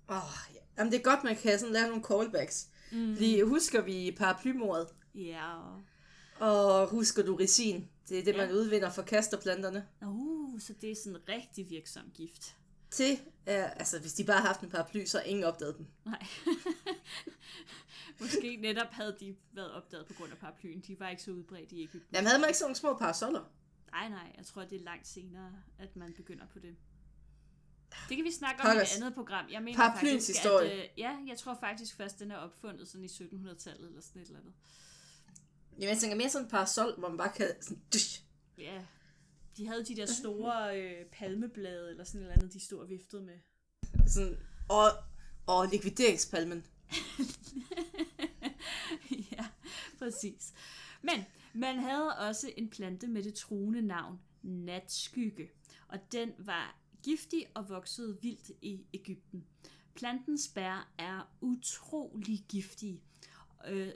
Åh, 0.08 0.16
ja. 0.54 0.60
Jamen, 0.78 0.92
det 0.92 0.98
er 0.98 1.02
godt, 1.02 1.24
man 1.24 1.36
kan 1.36 1.58
sådan 1.58 1.72
lave 1.72 1.88
nogle 1.88 2.04
callbacks. 2.04 2.68
Mm. 2.92 3.14
Fordi 3.14 3.40
husker 3.40 3.82
vi 3.82 4.14
paraplymordet? 4.18 4.88
Ja, 5.14 5.54
og... 6.40 6.88
Husker 6.88 7.22
du 7.22 7.36
resin? 7.36 7.88
Det 8.08 8.18
er 8.18 8.24
det, 8.24 8.36
man 8.36 8.48
Ja. 8.48 8.54
udvinder 8.54 8.90
for 8.90 9.02
kasterplanterne. 9.02 9.88
Uh, 10.02 10.60
så 10.60 10.72
det 10.80 10.90
er 10.90 10.96
sådan 11.04 11.28
rigtig 11.28 11.70
virksom 11.70 12.10
gift. 12.14 12.56
Til, 12.90 13.18
er, 13.46 13.70
altså 13.70 14.00
hvis 14.00 14.12
de 14.12 14.24
bare 14.24 14.40
har 14.40 14.46
haft 14.46 14.60
en 14.60 14.70
paraply, 14.70 15.04
så 15.04 15.22
ingen 15.22 15.44
opdaget 15.44 15.76
den. 15.78 15.88
Nej. 16.04 16.26
Måske 18.20 18.56
netop 18.56 18.86
havde 18.90 19.16
de 19.20 19.36
været 19.52 19.72
opdaget 19.72 20.06
på 20.06 20.14
grund 20.14 20.32
af 20.32 20.38
paraplyen. 20.38 20.80
De 20.80 21.00
var 21.00 21.08
ikke 21.08 21.22
så 21.22 21.30
udbredt 21.30 21.72
i 21.72 21.82
Ægypten. 21.82 22.14
Jamen 22.14 22.26
havde 22.26 22.40
man 22.40 22.48
ikke 22.48 22.58
sådan 22.58 22.64
nogle 22.66 22.76
små 22.76 22.94
parasoller? 22.98 23.44
Nej, 23.90 24.08
nej, 24.08 24.32
jeg 24.36 24.46
tror, 24.46 24.64
det 24.64 24.80
er 24.80 24.84
langt 24.84 25.06
senere, 25.06 25.52
at 25.78 25.96
man 25.96 26.12
begynder 26.16 26.46
på 26.52 26.58
det. 26.58 26.76
Det 28.08 28.16
kan 28.16 28.24
vi 28.24 28.32
snakke 28.32 28.62
om 28.62 28.66
i 28.66 28.70
et 28.70 28.74
Pokkers. 28.74 28.96
andet 28.96 29.14
program. 29.14 29.46
Jeg 29.50 29.62
mener 29.62 29.76
Paraplyens 29.76 30.12
faktisk, 30.12 30.28
historie. 30.28 30.70
At, 30.70 30.78
øh, 30.78 30.88
ja, 30.98 31.16
jeg 31.26 31.38
tror 31.38 31.56
faktisk 31.60 31.96
først, 31.96 32.18
den 32.18 32.30
er 32.30 32.36
opfundet 32.36 32.88
sådan 32.88 33.04
i 33.04 33.08
1700-tallet 33.08 33.88
eller 33.88 34.00
sådan 34.00 34.22
et 34.22 34.26
eller 34.26 34.40
andet. 34.40 34.52
Jamen 35.78 35.88
jeg 35.88 35.98
tænker 35.98 36.16
mere 36.16 36.30
sådan 36.30 36.46
en 36.46 36.50
parasol, 36.50 36.98
hvor 36.98 37.08
man 37.08 37.18
bare 37.18 37.32
kan 37.36 37.48
sådan... 37.60 37.82
Dysh. 37.92 38.22
Ja, 38.58 38.82
de 39.56 39.66
havde 39.66 39.84
de 39.84 39.96
der 39.96 40.06
store 40.06 40.80
øh, 40.80 41.06
palmeblade 41.06 41.90
eller 41.90 42.04
sådan 42.04 42.20
et 42.20 42.24
eller 42.24 42.34
andet, 42.34 42.52
de 42.52 42.60
stod 42.60 42.78
og 42.78 42.88
viftede 42.88 43.22
med. 43.22 43.38
sådan 44.06 44.38
og, 44.68 44.88
og 45.46 45.66
likvideringspalmen. 45.66 46.66
ja, 49.32 49.46
præcis. 49.98 50.52
Men 51.02 51.24
man 51.54 51.78
havde 51.78 52.16
også 52.18 52.52
en 52.56 52.70
plante 52.70 53.08
med 53.08 53.22
det 53.22 53.34
truende 53.34 53.82
navn 53.82 54.20
natskygge, 54.42 55.50
og 55.88 55.98
den 56.12 56.32
var 56.38 56.81
giftig 57.02 57.46
og 57.54 57.68
voksede 57.68 58.18
vildt 58.22 58.50
i 58.62 58.86
Ægypten. 58.94 59.44
Plantens 59.94 60.48
bær 60.48 60.92
er 60.98 61.32
utrolig 61.40 62.44
giftige, 62.48 63.00
øh, 63.68 63.92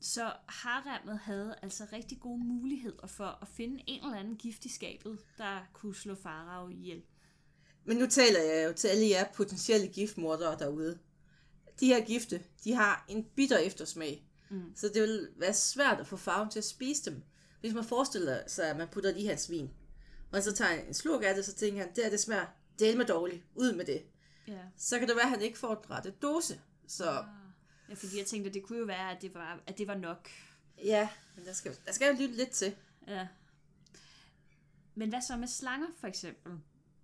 så 0.00 0.32
haremmet 0.48 1.18
havde 1.18 1.54
altså 1.62 1.86
rigtig 1.92 2.20
gode 2.20 2.44
muligheder 2.44 3.06
for 3.06 3.38
at 3.42 3.48
finde 3.48 3.82
en 3.86 4.04
eller 4.04 4.18
anden 4.18 4.36
gift 4.36 4.64
i 4.64 4.68
skabet, 4.68 5.18
der 5.38 5.60
kunne 5.72 5.94
slå 5.94 6.14
farao 6.14 6.68
ihjel. 6.68 7.02
Men 7.84 7.96
nu 7.96 8.06
taler 8.06 8.40
jeg 8.40 8.68
jo 8.68 8.72
til 8.72 8.88
alle 8.88 9.08
jer 9.08 9.32
potentielle 9.34 9.88
giftmordere 9.88 10.58
derude. 10.58 10.98
De 11.80 11.86
her 11.86 12.04
gifte, 12.04 12.42
de 12.64 12.72
har 12.72 13.04
en 13.08 13.24
bitter 13.24 13.58
eftersmag. 13.58 14.26
Mm. 14.50 14.62
Så 14.76 14.88
det 14.88 15.02
vil 15.02 15.28
være 15.36 15.54
svært 15.54 16.00
at 16.00 16.06
få 16.06 16.16
farven 16.16 16.50
til 16.50 16.58
at 16.58 16.64
spise 16.64 17.10
dem. 17.10 17.22
Hvis 17.60 17.74
man 17.74 17.84
forestiller 17.84 18.42
sig, 18.46 18.70
at 18.70 18.76
man 18.76 18.88
putter 18.88 19.14
de 19.14 19.22
her 19.22 19.36
svin, 19.36 19.70
og 20.32 20.42
så 20.42 20.52
tager 20.52 20.82
en 20.82 20.94
slurk 20.94 21.22
af 21.24 21.34
det, 21.34 21.44
så 21.44 21.54
tænker 21.54 21.80
han, 21.80 21.94
det 21.96 22.06
er 22.06 22.10
det 22.10 22.20
smager 22.20 22.46
del 22.78 22.96
med 22.96 23.06
dårligt. 23.06 23.42
Ud 23.54 23.72
med 23.72 23.84
det. 23.84 24.02
Ja. 24.48 24.58
Så 24.76 24.98
kan 24.98 25.08
det 25.08 25.16
være, 25.16 25.24
at 25.24 25.30
han 25.30 25.42
ikke 25.42 25.58
får 25.58 25.72
et 25.72 25.90
rette 25.90 26.10
dose. 26.10 26.60
Så 26.88 27.24
Ja, 27.88 27.94
fordi 27.94 28.18
jeg 28.18 28.26
tænkte, 28.26 28.48
at 28.48 28.54
det 28.54 28.62
kunne 28.62 28.78
jo 28.78 28.84
være, 28.84 29.10
at 29.10 29.22
det 29.22 29.34
var, 29.34 29.60
at 29.66 29.78
det 29.78 29.86
var 29.88 29.94
nok. 29.94 30.28
ja, 30.84 31.08
men 31.36 31.44
der 31.44 31.52
skal, 31.52 31.76
der 31.86 31.92
skal 31.92 32.06
jeg 32.06 32.14
lytte 32.20 32.36
lidt 32.36 32.50
til. 32.50 32.74
Ja. 33.08 33.26
Men 34.94 35.08
hvad 35.08 35.22
så 35.22 35.36
med 35.36 35.48
slanger, 35.48 35.86
for 36.00 36.06
eksempel? 36.06 36.52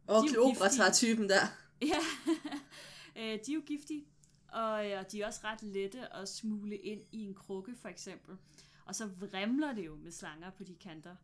Og 0.07 0.23
De 0.23 0.29
er 0.29 0.33
jo 0.35 0.43
Kleopatra 0.53 0.65
giftige. 0.65 0.79
tager 0.83 0.93
typen 0.93 1.29
der. 1.29 1.41
Ja, 1.83 1.99
Øh, 3.17 3.23
de 3.47 3.51
er 3.51 3.55
jo 3.55 3.63
giftige, 3.67 4.05
og, 4.49 4.73
og 4.73 5.13
de 5.13 5.23
er 5.23 5.27
også 5.27 5.41
ret 5.45 5.63
lette 5.63 6.15
at 6.15 6.29
smule 6.29 6.77
ind 6.77 7.01
i 7.13 7.19
en 7.25 7.35
krukke, 7.35 7.75
for 7.83 7.89
eksempel. 7.89 8.37
Og 8.87 8.95
så 8.95 9.07
vrimler 9.07 9.73
det 9.75 9.87
jo 9.87 9.95
med 9.97 10.13
slanger 10.13 10.51
på 10.51 10.65
de 10.65 10.75
kanter. 10.81 11.17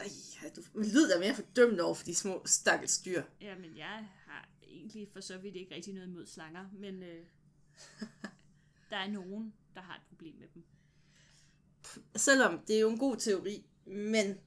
Ej, 0.00 0.06
ja, 0.42 0.48
du 0.48 0.62
men 0.74 0.84
lyder 0.90 1.18
mere 1.18 1.34
fordømmende 1.34 1.84
over 1.84 1.94
for 1.94 2.04
de 2.04 2.14
små 2.14 2.42
stakkels 2.46 2.98
dyr. 2.98 3.22
Jamen, 3.40 3.76
jeg 3.76 4.08
har 4.26 4.48
egentlig 4.62 5.08
for 5.12 5.20
så 5.20 5.38
vidt 5.38 5.56
ikke 5.56 5.74
rigtig 5.74 5.94
noget 5.94 6.06
imod 6.08 6.26
slanger, 6.26 6.68
men 6.72 7.02
øh, 7.02 7.24
der 8.90 8.96
er 8.96 9.10
nogen, 9.10 9.54
der 9.74 9.80
har 9.80 9.94
et 9.94 10.02
problem 10.08 10.34
med 10.34 10.48
dem. 10.54 10.64
Selvom 12.16 12.58
det 12.66 12.76
er 12.76 12.80
jo 12.80 12.90
en 12.90 12.98
god 12.98 13.16
teori, 13.16 13.66
men 13.86 14.38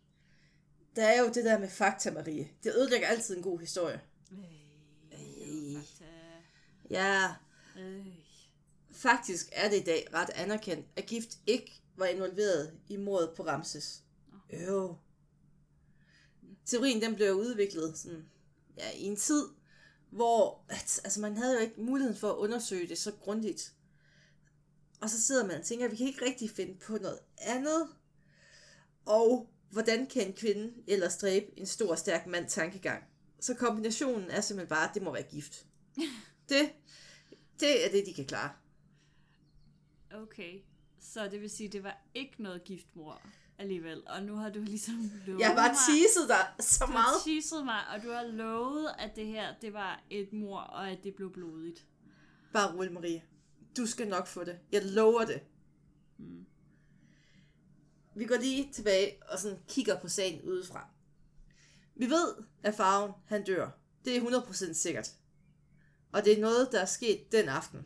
der 0.96 1.06
er 1.06 1.20
jo 1.22 1.28
det 1.28 1.46
der 1.46 1.60
med 1.60 1.70
fakta, 1.70 2.12
Marie. 2.12 2.50
Det 2.64 2.74
ødelægger 2.76 3.08
altid 3.08 3.38
en 3.38 3.44
god 3.44 3.60
historie. 3.60 4.02
Øh, 4.32 4.40
Øh. 5.12 5.76
fakta. 5.82 6.06
Ja, 6.90 7.36
Øh. 7.80 8.06
faktisk 8.92 9.50
er 9.52 9.70
det 9.70 9.82
i 9.82 9.84
dag 9.84 10.08
ret 10.14 10.30
anerkendt, 10.30 10.88
at 10.96 11.06
gift 11.06 11.38
ikke 11.48 11.82
var 11.96 12.06
involveret 12.06 12.80
i 12.90 12.98
mordet 12.98 13.34
på 13.38 13.44
Ramses. 13.46 14.04
Jo. 14.54 14.98
Teorien 16.66 17.02
den 17.02 17.16
blev 17.16 17.34
udviklet 17.34 17.98
sådan, 17.98 18.26
ja, 18.78 18.92
i 18.92 19.04
en 19.04 19.16
tid, 19.16 19.50
hvor 20.10 20.66
at, 20.70 21.02
altså, 21.04 21.22
man 21.22 21.38
havde 21.38 21.54
jo 21.54 21.60
ikke 21.60 21.82
muligheden 21.82 22.18
for 22.18 22.32
at 22.32 22.38
undersøge 22.38 22.88
det 22.88 22.98
så 22.98 23.12
grundigt. 23.12 23.74
Og 25.02 25.10
så 25.10 25.22
sidder 25.22 25.48
man 25.48 25.60
og 25.60 25.66
tænker, 25.66 25.86
at 25.86 25.92
vi 25.92 25.98
kan 25.98 26.08
ikke 26.08 26.26
rigtig 26.26 26.50
finde 26.50 26.76
på 26.80 26.98
noget 26.98 27.20
andet. 27.38 27.88
Og 29.06 29.50
hvordan 29.70 30.08
kan 30.08 30.28
en 30.28 30.34
kvinde 30.34 30.74
ellers 30.88 31.18
dræbe 31.18 31.60
en 31.60 31.66
stor, 31.66 31.96
stærk 31.96 32.28
mand 32.28 32.50
tankegang? 32.50 33.04
Så 33.40 33.54
kombinationen 33.54 34.30
er 34.30 34.42
simpelthen 34.42 34.70
bare, 34.70 34.90
at 34.90 34.94
det 34.94 35.04
må 35.04 35.12
være 35.12 35.24
gift. 35.24 35.66
Det, 36.50 36.72
det 37.60 37.86
er 37.86 37.92
det, 37.92 38.06
de 38.06 38.14
kan 38.14 38.26
klare. 38.26 38.52
Okay, 40.14 40.60
så 41.00 41.28
det 41.28 41.42
vil 41.42 41.50
sige, 41.50 41.68
at 41.68 41.74
det 41.74 41.84
var 41.84 42.02
ikke 42.14 42.44
noget 42.44 42.64
giftmor 42.64 43.22
alligevel. 43.64 44.04
Og 44.08 44.24
nu 44.24 44.36
har 44.36 44.50
du 44.50 44.60
ligesom 44.60 45.12
lovet 45.26 45.40
Jeg 45.40 45.48
har 45.48 45.56
bare 45.56 45.76
teaset 45.90 46.30
dig 46.30 46.66
så 46.66 46.86
du 46.86 46.92
meget. 46.92 47.06
har 47.06 47.22
teaset 47.26 47.66
mig, 47.66 47.80
og 47.96 48.04
du 48.04 48.12
har 48.12 48.24
lovet, 48.24 48.88
at 49.00 49.16
det 49.16 49.26
her, 49.26 49.54
det 49.62 49.74
var 49.74 50.04
et 50.10 50.34
mor, 50.34 50.60
og 50.60 50.90
at 50.90 51.04
det 51.04 51.16
blev 51.16 51.34
blodigt. 51.34 51.86
Bare 52.54 52.76
rolig, 52.76 52.94
Marie. 52.94 53.24
Du 53.78 53.86
skal 53.86 54.08
nok 54.08 54.28
få 54.28 54.44
det. 54.44 54.60
Jeg 54.72 54.82
lover 54.86 55.26
det. 55.26 55.42
Mm. 56.18 56.46
Vi 58.16 58.26
går 58.26 58.36
lige 58.36 58.74
tilbage 58.74 59.18
og 59.30 59.40
sådan 59.40 59.58
kigger 59.68 60.00
på 60.00 60.08
sagen 60.08 60.42
udefra. 60.42 60.88
Vi 61.96 62.10
ved, 62.10 62.34
at 62.64 62.76
farven 62.76 63.12
han 63.26 63.44
dør. 63.44 63.70
Det 64.06 64.18
er 64.18 64.22
100% 64.22 64.74
sikkert. 64.74 65.12
Og 66.12 66.26
det 66.26 66.38
er 66.38 66.42
noget, 66.42 66.70
der 66.72 66.80
er 66.82 66.86
sket 66.86 67.32
den 67.32 67.50
aften. 67.50 67.86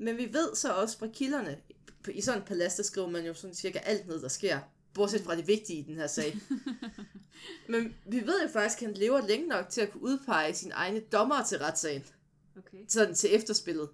Men 0.00 0.16
vi 0.16 0.32
ved 0.32 0.54
så 0.54 0.74
også 0.74 0.98
fra 0.98 1.06
kilderne, 1.14 1.60
i 2.08 2.20
sådan 2.20 2.40
en 2.40 2.46
palads, 2.46 2.74
der 2.74 2.82
skriver 2.82 3.08
man 3.08 3.26
jo 3.26 3.34
sådan 3.34 3.54
cirka 3.54 3.78
alt 3.78 4.06
ned, 4.06 4.22
der 4.22 4.28
sker. 4.28 4.58
Bortset 4.94 5.20
fra 5.20 5.36
det 5.36 5.46
vigtige 5.46 5.78
i 5.78 5.82
den 5.82 5.94
her 5.94 6.06
sag. 6.06 6.38
Men 7.68 7.94
vi 8.06 8.26
ved 8.26 8.42
jo 8.42 8.48
faktisk, 8.48 8.82
at 8.82 8.88
han 8.88 8.96
lever 8.96 9.26
længe 9.26 9.48
nok 9.48 9.68
til 9.68 9.80
at 9.80 9.90
kunne 9.90 10.02
udpege 10.02 10.54
sine 10.54 10.74
egne 10.74 11.00
dommer 11.00 11.44
til 11.44 11.58
retssagen. 11.58 12.04
Okay. 12.58 12.78
sådan 12.88 13.14
til 13.14 13.34
efterspillet. 13.34 13.88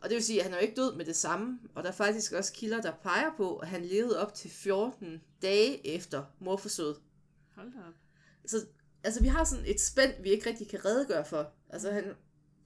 Og 0.00 0.10
det 0.10 0.14
vil 0.14 0.24
sige, 0.24 0.38
at 0.38 0.44
han 0.44 0.52
er 0.52 0.56
jo 0.56 0.62
ikke 0.62 0.76
død 0.76 0.96
med 0.96 1.04
det 1.04 1.16
samme, 1.16 1.58
og 1.74 1.82
der 1.82 1.88
er 1.88 1.94
faktisk 1.94 2.32
også 2.32 2.52
kilder, 2.52 2.80
der 2.80 2.92
peger 3.02 3.30
på, 3.36 3.56
at 3.56 3.68
han 3.68 3.84
levede 3.84 4.20
op 4.20 4.34
til 4.34 4.50
14 4.50 5.22
dage 5.42 5.86
efter 5.86 6.24
morforsøget. 6.40 6.96
Hold 7.54 7.72
da 7.72 7.78
op. 7.78 7.94
Så 8.46 8.66
altså, 9.04 9.22
vi 9.22 9.28
har 9.28 9.44
sådan 9.44 9.66
et 9.66 9.80
spænd, 9.80 10.22
vi 10.22 10.30
ikke 10.30 10.48
rigtig 10.48 10.68
kan 10.68 10.84
redegøre 10.84 11.24
for. 11.24 11.52
Altså, 11.68 11.92
han, 11.92 12.14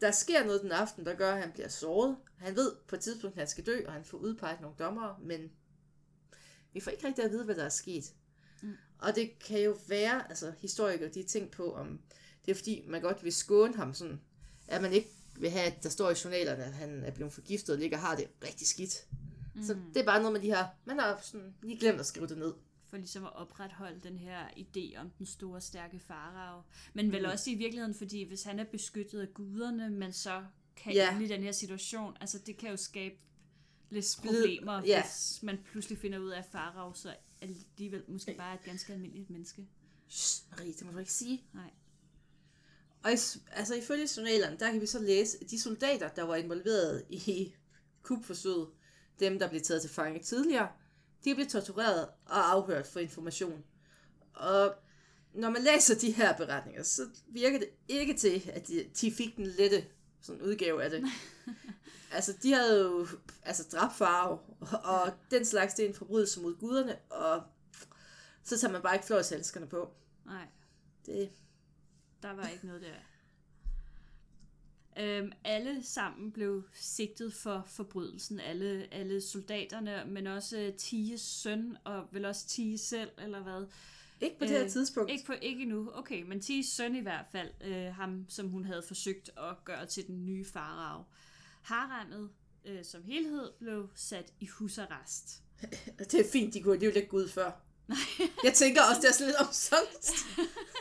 der 0.01 0.11
sker 0.11 0.45
noget 0.45 0.63
den 0.63 0.73
aften, 0.73 1.07
der 1.07 1.15
gør, 1.15 1.33
at 1.33 1.41
han 1.41 1.53
bliver 1.53 1.69
såret. 1.69 2.17
Han 2.37 2.57
ved 2.57 2.73
på 2.89 2.97
et 2.97 3.01
tidspunkt, 3.01 3.35
at 3.37 3.41
han 3.41 3.49
skal 3.49 3.67
dø, 3.67 3.81
og 3.87 3.93
han 3.93 4.05
får 4.05 4.19
udpeget 4.19 4.61
nogle 4.61 4.77
dommere, 4.79 5.17
men 5.23 5.51
vi 6.73 6.81
får 6.81 6.91
ikke 6.91 7.07
rigtig 7.07 7.25
at 7.25 7.31
vide, 7.31 7.45
hvad 7.45 7.55
der 7.55 7.65
er 7.65 7.69
sket. 7.69 8.15
Mm. 8.63 8.73
Og 8.99 9.15
det 9.15 9.39
kan 9.39 9.61
jo 9.61 9.77
være, 9.89 10.29
altså 10.29 10.53
historikere, 10.59 11.09
de 11.09 11.21
har 11.21 11.27
tænkt 11.27 11.51
på, 11.51 11.75
om 11.75 12.01
det 12.45 12.51
er 12.51 12.55
fordi, 12.55 12.85
man 12.89 13.03
godt 13.03 13.25
vil 13.25 13.33
skåne 13.33 13.77
ham 13.77 13.95
sådan, 13.95 14.21
at 14.69 14.83
man 14.83 14.93
ikke 14.93 15.11
vil 15.37 15.51
have, 15.51 15.67
at 15.67 15.83
der 15.83 15.89
står 15.89 16.11
i 16.11 16.15
journalerne, 16.25 16.65
at 16.65 16.73
han 16.73 17.05
er 17.05 17.11
blevet 17.11 17.33
forgiftet 17.33 17.75
og 17.75 17.79
ligger 17.79 17.97
og 17.97 18.03
har 18.03 18.17
det 18.17 18.27
rigtig 18.45 18.67
skidt. 18.67 19.07
Mm. 19.55 19.65
Så 19.65 19.77
det 19.95 20.01
er 20.01 20.05
bare 20.05 20.19
noget 20.19 20.33
med 20.33 20.41
de 20.41 20.47
her, 20.47 20.67
man 20.85 20.99
har 20.99 21.21
sådan 21.23 21.55
lige 21.63 21.79
glemt 21.79 22.01
at 22.01 22.07
skrive 22.07 22.27
det 22.27 22.39
ned. 22.39 22.53
For 22.90 22.96
ligesom 22.96 23.24
at 23.24 23.37
opretholde 23.37 24.01
den 24.01 24.18
her 24.18 24.48
idé 24.48 25.01
om 25.01 25.11
den 25.11 25.27
store, 25.27 25.61
stærke 25.61 25.98
farao. 25.98 26.62
Men 26.94 27.12
vel 27.12 27.27
også 27.27 27.51
i 27.51 27.55
virkeligheden, 27.55 27.94
fordi 27.94 28.22
hvis 28.22 28.42
han 28.42 28.59
er 28.59 28.64
beskyttet 28.64 29.20
af 29.20 29.35
guderne, 29.35 29.90
men 29.90 30.12
så 30.12 30.44
kan 30.77 30.92
Ja. 30.92 31.20
i 31.20 31.27
den 31.27 31.42
her 31.42 31.53
situation, 31.53 32.16
altså 32.20 32.38
det 32.38 32.57
kan 32.57 32.70
jo 32.70 32.77
skabe 32.77 33.14
lidt 33.90 34.07
problemer, 34.18 34.83
ja. 34.87 35.03
hvis 35.03 35.42
man 35.42 35.59
pludselig 35.70 35.98
finder 35.98 36.18
ud 36.18 36.29
af, 36.31 36.38
at 36.38 36.44
farao 36.53 36.92
så 36.94 37.14
alligevel 37.42 38.05
måske 38.09 38.35
bare 38.38 38.51
er 38.51 38.59
et 38.59 38.64
ganske 38.64 38.92
almindeligt 38.92 39.31
menneske. 39.31 39.66
Shh, 40.09 40.51
Marie, 40.51 40.72
det 40.72 40.87
må 40.87 40.92
du 40.92 40.98
ikke 40.98 41.12
sige. 41.12 41.44
Nej. 41.53 41.70
Og 43.03 43.11
altså 43.53 43.74
ifølge 43.74 44.09
journalerne, 44.16 44.57
der 44.59 44.72
kan 44.72 44.81
vi 44.81 44.87
så 44.87 44.98
læse, 44.98 45.38
at 45.40 45.51
de 45.51 45.61
soldater, 45.61 46.09
der 46.09 46.22
var 46.22 46.37
involveret 46.37 47.05
i 47.11 47.55
kupforsøget, 48.03 48.68
dem 49.20 49.38
der 49.38 49.48
blev 49.48 49.61
taget 49.61 49.83
til 49.83 49.90
fange 49.90 50.20
tidligere, 50.22 50.68
de 51.24 51.35
blev 51.35 51.46
tortureret 51.46 52.09
og 52.26 52.50
afhørt 52.50 52.87
for 52.87 53.00
information. 53.00 53.64
Og 54.35 54.74
når 55.35 55.50
man 55.50 55.62
læser 55.62 55.98
de 55.98 56.11
her 56.11 56.37
beretninger, 56.37 56.83
så 56.83 57.09
virker 57.26 57.59
det 57.59 57.68
ikke 57.88 58.16
til, 58.16 58.50
at 58.54 58.68
de, 58.68 58.90
de 59.00 59.12
fik 59.12 59.37
den 59.37 59.46
lette 59.46 59.85
sådan 60.20 60.42
udgave 60.42 60.85
af 60.85 60.90
det. 60.90 61.04
altså, 62.16 62.33
de 62.42 62.52
havde 62.52 62.83
jo 62.83 63.07
altså, 63.42 63.64
dræbt 63.72 63.96
farve, 63.96 64.38
og, 64.61 64.81
og 64.85 65.12
den 65.31 65.44
slags, 65.44 65.74
det 65.74 65.85
er 65.85 65.88
en 65.88 65.94
forbrydelse 65.94 66.40
mod 66.40 66.59
guderne, 66.59 66.96
og 67.11 67.42
så 68.44 68.59
tager 68.59 68.72
man 68.72 68.83
bare 68.83 68.94
ikke 68.94 69.07
fløjtshandskerne 69.07 69.66
på. 69.66 69.90
Nej, 70.26 70.46
Det, 71.07 71.31
der 72.22 72.33
var 72.33 72.48
ikke 72.48 72.66
noget 72.66 72.83
der. 72.83 72.94
Øhm, 75.01 75.33
alle 75.45 75.83
sammen 75.85 76.33
blev 76.33 76.63
sigtet 76.75 77.35
for 77.35 77.65
forbrydelsen. 77.67 78.41
Alle, 78.41 78.89
alle 78.91 79.21
soldaterne, 79.21 80.05
men 80.07 80.27
også 80.27 80.73
Ties 80.79 81.21
søn, 81.21 81.77
og 81.85 82.05
vel 82.13 82.25
også 82.25 82.47
Ties 82.47 82.81
selv, 82.81 83.11
eller 83.19 83.43
hvad. 83.43 83.67
ikke 84.21 84.39
på 84.39 84.45
det 84.45 84.51
her 84.53 84.65
Øh, 84.65 84.71
tidspunkt. 84.71 85.11
Ikke, 85.11 85.27
på, 85.27 85.33
ikke 85.43 85.63
endnu. 85.63 85.91
Okay, 85.95 86.23
men 86.23 86.41
Ties 86.41 86.67
søn 86.67 86.97
i 86.97 87.01
hvert 87.01 87.25
fald. 87.33 87.51
Øh, 87.65 87.95
ham, 87.95 88.25
som 88.29 88.49
hun 88.49 88.65
havde 88.65 88.83
forsøgt 88.83 89.31
at 89.37 89.65
gøre 89.65 89.87
til 89.87 90.07
den 90.07 90.27
nye 90.27 90.45
farag. 90.45 91.05
Haremmet 91.63 92.31
øh, 92.65 92.85
som 92.85 93.05
helhed 93.05 93.51
blev 93.59 93.89
sat 93.95 94.33
i 94.41 94.47
husarrest. 94.47 95.43
Det 95.99 96.15
er 96.15 96.31
fint, 96.33 96.55
de 96.55 96.63
kunne 96.63 96.75
alligevel 96.75 96.97
ikke 96.97 97.09
gå 97.09 97.17
ud 97.17 97.29
før. 97.29 97.51
Jeg 98.45 98.55
tænker 98.55 98.83
også, 98.83 99.01
det 99.01 99.09
er 99.09 99.13
sådan 99.13 99.27
lidt 99.27 99.37
omsonst. 99.37 100.17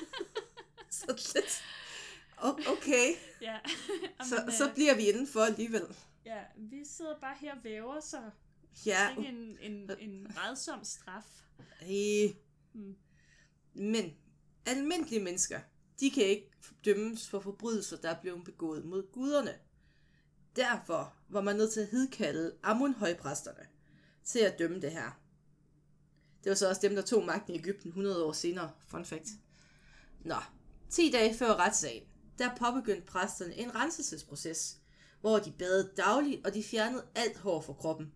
så 1.00 1.32
lidt. 1.36 1.64
Okay, 2.44 3.14
Ja, 3.42 3.58
så, 4.30 4.36
Jamen, 4.36 4.52
så 4.52 4.68
øh, 4.68 4.74
bliver 4.74 4.96
vi 4.96 5.02
indenfor 5.10 5.42
alligevel. 5.42 5.84
ja, 6.26 6.40
vi 6.58 6.86
sidder 6.86 7.20
bare 7.20 7.36
her 7.40 7.56
og 7.56 7.64
væver, 7.64 8.00
så 8.00 8.18
Ja, 8.86 9.10
ikke 9.18 9.30
en, 9.30 9.58
en, 9.62 9.92
en 10.00 10.28
redsom 10.38 10.84
straf. 10.84 11.26
øh. 11.82 12.30
Mm. 12.74 12.96
Men 13.74 14.14
almindelige 14.66 15.24
mennesker, 15.24 15.60
de 16.00 16.12
kan 16.12 16.24
ikke 16.24 16.52
dømmes 16.86 17.30
for 17.30 17.40
forbrydelser, 17.40 17.98
der 17.98 18.10
er 18.10 18.22
blevet 18.22 18.44
begået 18.44 18.86
mod 18.86 19.12
guderne. 19.12 19.54
Derfor 20.56 21.14
var 21.30 21.42
man 21.42 21.56
nødt 21.56 21.74
til 21.74 21.80
at 21.82 21.88
hedkalde 21.88 22.56
Amun-højpræsterne 22.64 23.68
til 24.24 24.40
at 24.40 24.60
dømme 24.60 24.82
det 24.82 24.92
her. 24.92 25.20
Det 26.44 26.50
var 26.50 26.56
så 26.56 26.70
også 26.70 26.82
dem, 26.82 26.96
der 26.96 27.02
tog 27.02 27.26
magten 27.26 27.56
i 27.56 27.58
Ægypten 27.58 27.90
100 27.90 28.26
år 28.26 28.32
senere. 28.32 28.72
Fun 28.88 29.06
fact. 29.06 29.28
Nå, 30.26 30.36
10 30.90 31.12
dage 31.12 31.36
før 31.36 31.54
retssagen, 31.54 32.04
der 32.38 32.56
påbegyndte 32.56 33.08
præsterne 33.08 33.56
en 33.56 33.76
renselsesproces, 33.76 34.78
hvor 35.22 35.40
de 35.40 35.52
badede 35.52 35.92
dagligt, 35.98 36.46
og 36.48 36.54
de 36.54 36.64
fjernede 36.64 37.06
alt 37.16 37.38
hår 37.38 37.62
fra 37.62 37.74
kroppen. 37.74 38.12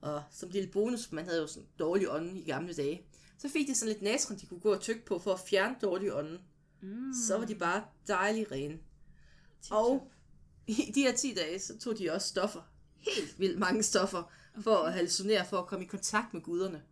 Og 0.00 0.22
som 0.30 0.50
lille 0.50 0.70
bonus, 0.70 1.12
man 1.12 1.24
havde 1.24 1.40
jo 1.40 1.46
sådan 1.46 1.68
dårlig 1.78 2.10
ånden 2.10 2.36
i 2.36 2.44
gamle 2.44 2.74
dage, 2.74 3.06
så 3.38 3.48
fik 3.48 3.68
de 3.68 3.74
sådan 3.74 3.92
lidt 3.92 4.02
natron, 4.02 4.38
de 4.38 4.46
kunne 4.46 4.60
gå 4.60 4.72
og 4.72 4.80
tykke 4.80 5.04
på 5.04 5.18
for 5.18 5.32
at 5.32 5.40
fjerne 5.40 5.76
dårlig 5.82 6.14
ånden. 6.14 6.38
Mm. 6.80 7.12
Så 7.26 7.38
var 7.38 7.46
de 7.46 7.54
bare 7.54 7.84
dejligt 8.06 8.52
rene. 8.52 8.78
Og 9.70 10.10
i 10.66 10.92
de 10.94 11.02
her 11.02 11.16
10 11.16 11.34
dage, 11.34 11.60
så 11.60 11.78
tog 11.78 11.98
de 11.98 12.10
også 12.10 12.28
stoffer. 12.28 12.60
Helt 12.96 13.38
vildt 13.38 13.58
mange 13.58 13.82
stoffer. 13.82 14.32
For 14.60 14.76
at 14.76 14.92
hallucinere, 14.92 15.46
for 15.46 15.58
at 15.58 15.66
komme 15.66 15.84
i 15.84 15.88
kontakt 15.88 16.34
med 16.34 16.42
guderne. 16.42 16.82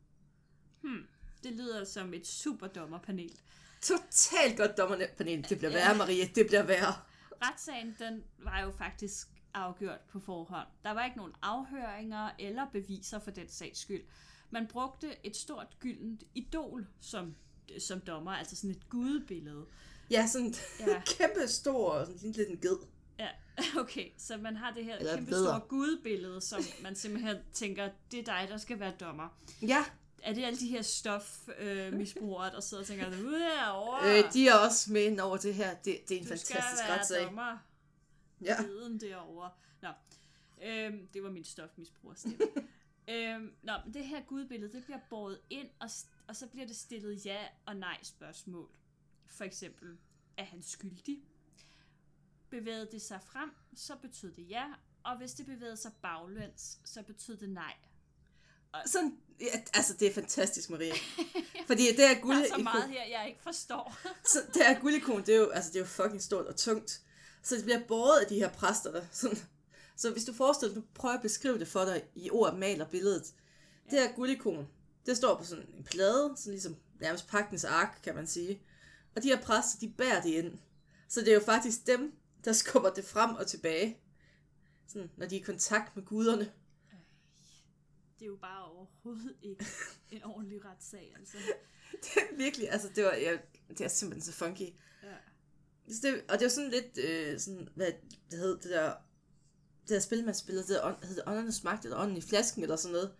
Det 1.42 1.52
lyder 1.52 1.84
som 1.84 2.14
et 2.14 2.26
super 2.26 2.66
dommerpanel. 2.66 3.38
Totalt 3.82 4.56
godt 4.56 4.76
dommerpanel. 4.78 5.46
Det 5.48 5.58
bliver 5.58 5.72
værre, 5.72 5.96
Marie. 5.96 6.26
Det 6.34 6.46
bliver 6.46 6.62
værre. 6.62 6.94
Retssagen, 7.42 7.96
den 7.98 8.22
var 8.38 8.60
jo 8.60 8.70
faktisk 8.70 9.28
afgjort 9.54 10.00
på 10.12 10.20
forhånd. 10.20 10.66
Der 10.84 10.90
var 10.90 11.04
ikke 11.04 11.16
nogen 11.16 11.32
afhøringer 11.42 12.30
eller 12.38 12.66
beviser 12.72 13.18
for 13.18 13.30
den 13.30 13.48
sags 13.48 13.78
skyld. 13.80 14.02
Man 14.50 14.66
brugte 14.66 15.26
et 15.26 15.36
stort 15.36 15.66
gyldent 15.80 16.22
idol 16.34 16.86
som, 17.00 17.34
som 17.78 18.00
dommer, 18.00 18.30
altså 18.32 18.56
sådan 18.56 18.70
et 18.70 18.88
gudebillede. 18.88 19.66
Ja, 20.10 20.26
sådan 20.26 20.54
Ja. 20.80 21.02
kæmpe 21.18 21.48
stor, 21.48 22.04
sådan 22.04 22.20
en 22.24 22.32
lille 22.32 22.56
ged. 22.56 22.76
Ja, 23.18 23.28
okay, 23.80 24.10
så 24.18 24.36
man 24.36 24.56
har 24.56 24.70
det 24.74 24.84
her 24.84 24.96
Eller 24.96 25.14
kæmpe 25.14 25.30
bedre. 25.30 25.44
store 25.44 25.68
gudebillede, 25.68 26.40
som 26.40 26.62
man 26.82 26.96
simpelthen 26.96 27.36
tænker, 27.52 27.88
det 28.10 28.18
er 28.20 28.24
dig, 28.24 28.46
der 28.50 28.56
skal 28.56 28.80
være 28.80 28.92
dommer. 29.00 29.38
Ja, 29.62 29.84
Er 30.22 30.32
det 30.32 30.44
alle 30.44 30.58
de 30.58 30.68
her 30.68 30.82
stofmisbrugere, 30.82 32.46
øh, 32.46 32.52
der 32.52 32.60
sidder 32.60 32.82
og 32.82 32.86
tænker, 32.86 33.06
er 33.06 33.64
jeg 33.64 33.70
over, 33.72 33.98
øh, 34.04 34.32
de 34.32 34.48
er 34.48 34.54
også 34.54 34.92
med 34.92 35.02
ind 35.02 35.20
over 35.20 35.36
det 35.36 35.54
her. 35.54 35.74
Det, 35.74 35.84
det 36.08 36.14
er 36.14 36.18
en 36.18 36.24
du 36.24 36.28
fantastisk 36.28 36.82
retssag. 36.88 37.24
dommer. 37.24 37.58
Ja. 38.40 38.62
viden 38.62 39.00
derovre. 39.00 39.50
Nå, 39.82 39.88
øhm, 40.62 41.08
det 41.14 41.22
var 41.22 41.30
min 41.30 41.44
stofmisbruger 41.44 42.14
øhm, 43.08 43.52
Nå, 43.62 43.72
men 43.84 43.94
det 43.94 44.04
her 44.04 44.22
gudbillede, 44.22 44.72
det 44.72 44.84
bliver 44.84 45.00
båret 45.10 45.40
ind, 45.50 45.68
og, 45.80 45.90
og 46.28 46.36
så 46.36 46.46
bliver 46.46 46.66
det 46.66 46.76
stillet 46.76 47.26
ja 47.26 47.38
og 47.66 47.76
nej 47.76 47.98
spørgsmål. 48.02 48.70
For 49.26 49.44
eksempel, 49.44 49.98
er 50.36 50.44
han 50.44 50.62
skyldig? 50.62 51.18
Bevægede 52.50 52.88
det 52.92 53.02
sig 53.02 53.20
frem, 53.22 53.50
så 53.74 53.96
betød 53.96 54.32
det 54.32 54.50
ja, 54.50 54.64
og 55.02 55.16
hvis 55.16 55.32
det 55.32 55.46
bevægede 55.46 55.76
sig 55.76 55.92
baglæns, 56.02 56.80
så 56.84 57.02
betød 57.02 57.36
det 57.36 57.50
nej. 57.50 57.74
Sådan, 58.86 59.18
ja, 59.40 59.60
altså, 59.74 59.94
det 59.94 60.08
er 60.08 60.14
fantastisk, 60.14 60.70
Marie. 60.70 60.92
Fordi 61.66 61.82
det 61.82 62.04
er 62.04 62.14
Der 62.14 62.20
guld 62.20 62.36
er 62.36 62.48
så 62.56 62.62
meget 62.62 62.90
her, 62.90 63.04
jeg 63.04 63.28
ikke 63.28 63.42
forstår. 63.42 63.98
Så 64.32 64.38
det 64.54 64.66
her 64.66 64.80
guldikon, 64.80 65.20
det 65.26 65.34
er 65.34 65.38
jo, 65.38 65.48
altså, 65.48 65.70
det 65.70 65.76
er 65.76 65.80
jo 65.80 65.86
fucking 65.86 66.22
stort 66.22 66.46
og 66.46 66.56
tungt. 66.56 67.00
Så 67.42 67.56
det 67.56 67.64
bliver 67.64 67.80
båret 67.88 68.20
af 68.20 68.26
de 68.26 68.34
her 68.34 68.50
præster. 68.50 68.92
Der, 68.92 69.02
sådan. 69.12 69.38
Så 69.96 70.10
hvis 70.10 70.24
du 70.24 70.32
forestiller 70.32 70.74
dig, 70.74 70.82
prøver 70.94 71.14
at 71.14 71.22
beskrive 71.22 71.58
det 71.58 71.68
for 71.68 71.84
dig 71.84 72.02
i 72.14 72.30
ord, 72.30 72.56
maler 72.56 72.86
billedet. 72.86 73.34
Det 73.90 73.98
her 73.98 74.12
guldikon, 74.12 74.68
det 75.06 75.16
står 75.16 75.36
på 75.36 75.44
sådan 75.44 75.64
en 75.78 75.84
plade, 75.84 76.34
sådan 76.36 76.52
ligesom 76.52 76.76
nærmest 77.00 77.28
pagtens 77.28 77.64
ark, 77.64 78.00
kan 78.02 78.14
man 78.14 78.26
sige. 78.26 78.62
Og 79.16 79.22
de 79.22 79.28
her 79.28 79.40
præster, 79.40 79.78
de 79.80 79.88
bærer 79.88 80.22
det 80.22 80.30
ind. 80.30 80.58
Så 81.08 81.20
det 81.20 81.28
er 81.28 81.34
jo 81.34 81.40
faktisk 81.40 81.86
dem, 81.86 82.12
der 82.44 82.52
skubber 82.62 82.90
det 82.90 83.04
frem 83.04 83.34
og 83.34 83.46
tilbage. 83.46 83.98
Sådan, 84.88 85.10
når 85.16 85.26
de 85.26 85.36
er 85.36 85.40
i 85.40 85.42
kontakt 85.42 85.96
med 85.96 86.04
guderne. 86.04 86.52
Det 88.20 88.26
er 88.26 88.30
jo 88.30 88.36
bare 88.36 88.64
overhovedet 88.64 89.36
ikke 89.42 89.66
en 90.10 90.24
ordentlig 90.24 90.64
retssag, 90.64 91.14
altså. 91.18 91.36
Det 92.04 92.16
er 92.16 92.36
virkelig, 92.36 92.70
altså 92.70 92.88
det 92.94 93.04
var, 93.04 93.14
ja, 93.14 93.38
det 93.68 93.80
er 93.80 93.88
simpelthen 93.88 94.32
så 94.32 94.38
funky. 94.38 94.68
Ja. 95.02 95.14
Så 95.92 96.00
det, 96.02 96.24
og 96.28 96.38
det 96.38 96.42
var 96.42 96.48
sådan 96.48 96.70
lidt, 96.70 96.98
øh, 96.98 97.40
sådan, 97.40 97.68
hvad 97.74 97.92
det 98.30 98.38
hed, 98.38 98.58
det 98.58 98.70
der, 98.70 98.94
det 99.82 99.88
der 99.88 100.00
spil, 100.00 100.24
man 100.24 100.34
spillede, 100.34 100.66
det 100.66 100.76
der, 100.82 101.06
hed 101.06 101.22
åndernes 101.26 101.64
magt, 101.64 101.84
eller 101.84 101.98
ånden 101.98 102.16
i 102.16 102.20
flasken, 102.20 102.62
eller 102.62 102.76
sådan 102.76 102.92
noget. 102.92 103.14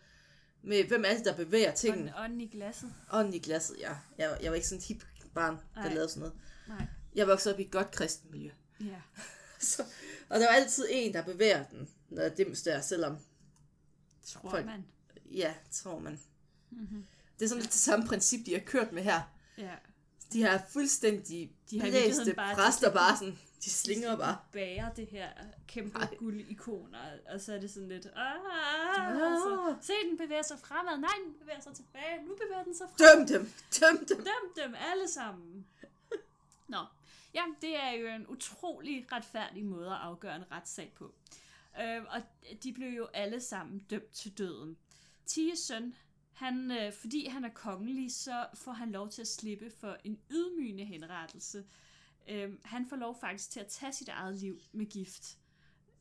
Med, 0.63 0.85
hvem 0.85 1.05
er 1.05 1.15
det, 1.15 1.25
der 1.25 1.37
bevæger 1.37 1.75
tingene? 1.75 2.13
ånden 2.17 2.41
i 2.41 2.47
glasset. 2.47 2.95
Ånden 3.13 3.35
i 3.35 3.39
glasset, 3.39 3.77
ja. 3.79 3.97
Jeg, 4.19 4.39
jeg 4.43 4.51
var 4.51 4.57
ikke 4.57 4.69
sådan 4.69 4.81
en 4.81 4.85
hip 4.85 5.05
barn, 5.35 5.55
der 5.75 5.81
Nej. 5.81 5.95
lavede 5.95 6.09
sådan 6.09 6.21
noget. 6.21 6.41
Nej. 6.69 6.87
Jeg 7.15 7.27
voksede 7.27 7.55
op 7.55 7.61
i 7.61 7.65
et 7.65 7.71
godt 7.71 7.91
kristen 7.91 8.31
miljø. 8.31 8.51
Ja. 8.81 9.01
Så, 9.61 9.83
og 10.29 10.41
der 10.41 10.47
var 10.47 10.55
altid 10.55 10.87
en, 10.91 11.15
der 11.15 11.25
bevæger 11.25 11.65
den, 11.65 11.89
når 12.09 12.29
det 12.29 12.65
der, 12.65 12.81
selvom, 12.81 13.19
Tror 14.33 14.51
Folk- 14.51 14.67
man. 14.67 14.85
ja, 15.25 15.55
tror 15.71 15.99
man. 15.99 16.21
Mm-hmm. 16.71 17.07
Det 17.39 17.45
er 17.45 17.49
sådan 17.49 17.61
lidt 17.63 17.73
det 17.73 17.81
samme 17.81 18.07
princip, 18.07 18.47
de 18.47 18.53
har 18.53 18.61
kørt 18.61 18.93
med 18.93 19.03
her. 19.03 19.21
Ja. 19.59 19.75
De 20.33 20.39
her 20.39 20.61
fuldstændig 20.69 21.53
De 21.71 21.81
har 21.81 21.89
blæste 21.89 22.35
bare- 22.35 22.55
præster 22.55 22.93
bare 22.93 23.17
sådan, 23.17 23.39
de 23.65 23.71
slinger 23.71 24.17
bare. 24.17 24.39
Bærer 24.53 24.93
det 24.95 25.07
her 25.07 25.29
kæmpe 25.69 25.99
Ej. 25.99 26.15
guldikoner, 26.19 26.99
og 27.33 27.41
så 27.41 27.55
er 27.55 27.61
det 27.61 27.71
sådan 27.71 27.89
lidt, 27.89 28.07
ah, 28.17 29.23
altså, 29.33 29.75
se 29.81 29.93
den 30.11 30.19
bevæger 30.19 30.43
sig 30.43 30.59
fremad, 30.59 30.99
nej, 30.99 31.11
den 31.27 31.35
bevæger 31.41 31.61
sig 31.61 31.75
tilbage, 31.75 32.25
nu 32.27 32.35
bevæger 32.45 32.65
den 32.65 32.77
sig 32.77 32.87
fremad. 32.99 33.27
Døm 33.27 33.27
dem, 33.27 33.53
døm 33.81 33.97
dem. 34.07 34.17
Døm 34.17 34.65
dem 34.65 34.75
alle 34.93 35.09
sammen. 35.09 35.67
Nå, 36.69 36.79
ja, 37.35 37.43
det 37.61 37.77
er 37.77 37.91
jo 37.91 38.07
en 38.09 38.27
utrolig 38.29 39.07
retfærdig 39.13 39.65
måde 39.65 39.87
at 39.91 39.97
afgøre 40.01 40.37
en 40.37 40.45
retssag 40.53 40.93
på. 40.99 41.15
Øh, 41.81 42.05
og 42.09 42.23
de 42.63 42.73
blev 42.73 42.89
jo 42.89 43.07
alle 43.15 43.41
sammen 43.41 43.79
dømt 43.79 44.11
til 44.13 44.39
døden. 44.39 44.77
Ties 45.27 45.59
søn, 45.59 45.95
han, 46.33 46.71
øh, 46.71 46.93
fordi 46.93 47.27
han 47.27 47.45
er 47.45 47.51
kongelig, 47.55 48.13
så 48.13 48.47
får 48.55 48.73
han 48.73 48.91
lov 48.91 49.11
til 49.11 49.23
at 49.23 49.29
slippe 49.29 49.71
for 49.71 49.97
en 50.05 50.21
ydmygende 50.31 50.85
henrettelse. 50.85 51.65
Øh, 52.29 52.53
han 52.65 52.87
får 52.89 52.97
lov 52.97 53.21
faktisk 53.21 53.51
til 53.51 53.61
at 53.61 53.67
tage 53.67 53.93
sit 53.93 54.09
eget 54.09 54.37
liv 54.37 54.61
med 54.73 54.87
gift. 54.87 55.39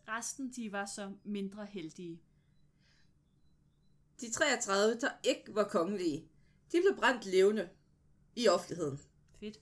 Resten, 0.08 0.52
de 0.52 0.72
var 0.72 0.86
så 0.86 1.14
mindre 1.24 1.66
heldige. 1.66 2.22
De 4.22 4.32
33, 4.32 5.00
der 5.00 5.12
ikke 5.24 5.56
var 5.56 5.64
kongelige, 5.64 6.30
de 6.72 6.82
blev 6.82 6.98
brændt 6.98 7.26
levende 7.26 7.70
i 8.36 8.48
offentligheden. 8.48 9.00
Fedt. 9.40 9.60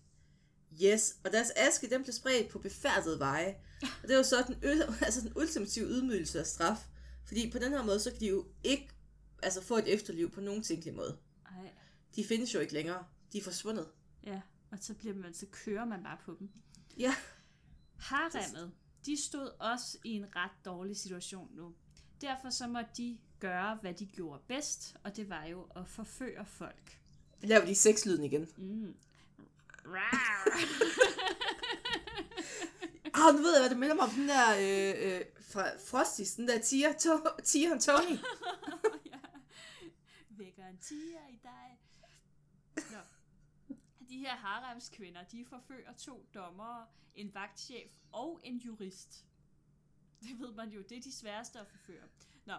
Yes, 0.84 1.20
og 1.24 1.32
deres 1.32 1.52
aske, 1.56 1.90
den 1.90 2.04
blev 2.04 2.14
spredt 2.14 2.50
på 2.50 2.60
befærdede 2.60 3.20
veje. 3.20 3.56
Og 3.82 4.08
det 4.10 4.18
var 4.18 4.24
så 4.24 4.44
den, 4.48 4.56
altså 5.06 5.22
den 5.22 5.32
ultimative 5.36 5.86
ydmygelse 5.86 6.40
af 6.40 6.46
straf. 6.46 6.88
Fordi 7.26 7.52
på 7.52 7.60
den 7.60 7.72
her 7.72 7.84
måde, 7.84 8.00
så 8.00 8.12
kan 8.12 8.20
de 8.20 8.28
jo 8.28 8.46
ikke 8.64 8.90
altså 9.44 9.62
få 9.64 9.78
et 9.78 9.94
efterliv 9.94 10.32
på 10.32 10.42
nogen 10.42 10.64
tænkelig 10.64 10.94
måde. 10.96 11.18
Ej, 11.46 11.72
De 12.16 12.24
findes 12.24 12.54
jo 12.54 12.60
ikke 12.60 12.74
længere. 12.74 13.06
De 13.34 13.38
er 13.38 13.44
forsvundet. 13.44 13.88
ja. 14.26 14.42
Og 14.72 14.78
så, 14.82 14.94
bliver 14.94 15.16
man, 15.16 15.34
så 15.34 15.46
kører 15.52 15.86
man 15.86 16.04
bare 16.04 16.18
på 16.26 16.36
dem. 16.40 16.50
Ja, 16.98 17.16
Haremmet, 17.98 18.72
de 19.06 19.18
stod 19.24 19.50
også 19.60 19.98
i 20.04 20.10
en 20.10 20.26
ret 20.36 20.52
dårlig 20.66 20.98
situation 20.98 21.50
nu. 21.56 21.74
Derfor 22.22 22.50
så 22.50 22.68
måtte 22.68 22.90
de 22.98 23.18
gøre, 23.40 23.78
hvad 23.82 23.94
de 23.94 24.06
gjorde 24.06 24.42
bedst, 24.48 24.96
og 25.04 25.16
det 25.16 25.30
var 25.30 25.46
jo 25.46 25.68
at 25.76 25.88
forføre 25.88 26.46
folk. 26.46 27.00
Laver 27.42 27.66
de 27.66 27.76
sexlyden 27.76 28.24
igen. 28.24 28.48
Mm. 28.58 28.96
Rar. 33.18 33.28
Ah, 33.28 33.36
nu 33.36 33.42
ved 33.42 33.54
jeg, 33.54 33.62
hvad 33.62 33.70
det 33.70 33.80
minder 33.80 33.96
mig 33.96 34.04
om 34.04 34.10
den 34.10 34.28
der 34.28 34.48
øh, 34.56 35.16
øh, 35.16 35.26
fra 35.42 35.78
Frosties, 35.78 36.36
den 36.36 36.48
der 36.48 36.62
tiger, 36.62 36.94
to, 36.94 37.10
tiger 37.44 37.80
Tony. 37.80 38.18
ja. 39.12 39.20
Vækker 40.30 40.68
en 40.68 40.78
tiger 40.78 41.28
i 41.28 41.40
dig. 41.44 41.78
Nå. 42.92 42.98
De 44.10 44.18
her 44.18 44.36
haremskvinder, 44.36 45.24
de 45.24 45.46
forfører 45.46 45.94
to 45.98 46.26
dommere, 46.34 46.88
en 47.16 47.34
vagtchef 47.34 47.92
og 48.12 48.40
en 48.44 48.58
jurist. 48.58 49.26
Det 50.22 50.40
ved 50.40 50.54
man 50.54 50.70
jo, 50.70 50.82
det 50.82 50.98
er 50.98 51.02
de 51.02 51.16
sværeste 51.16 51.60
at 51.60 51.68
forføre. 51.68 52.08
Nå, 52.46 52.56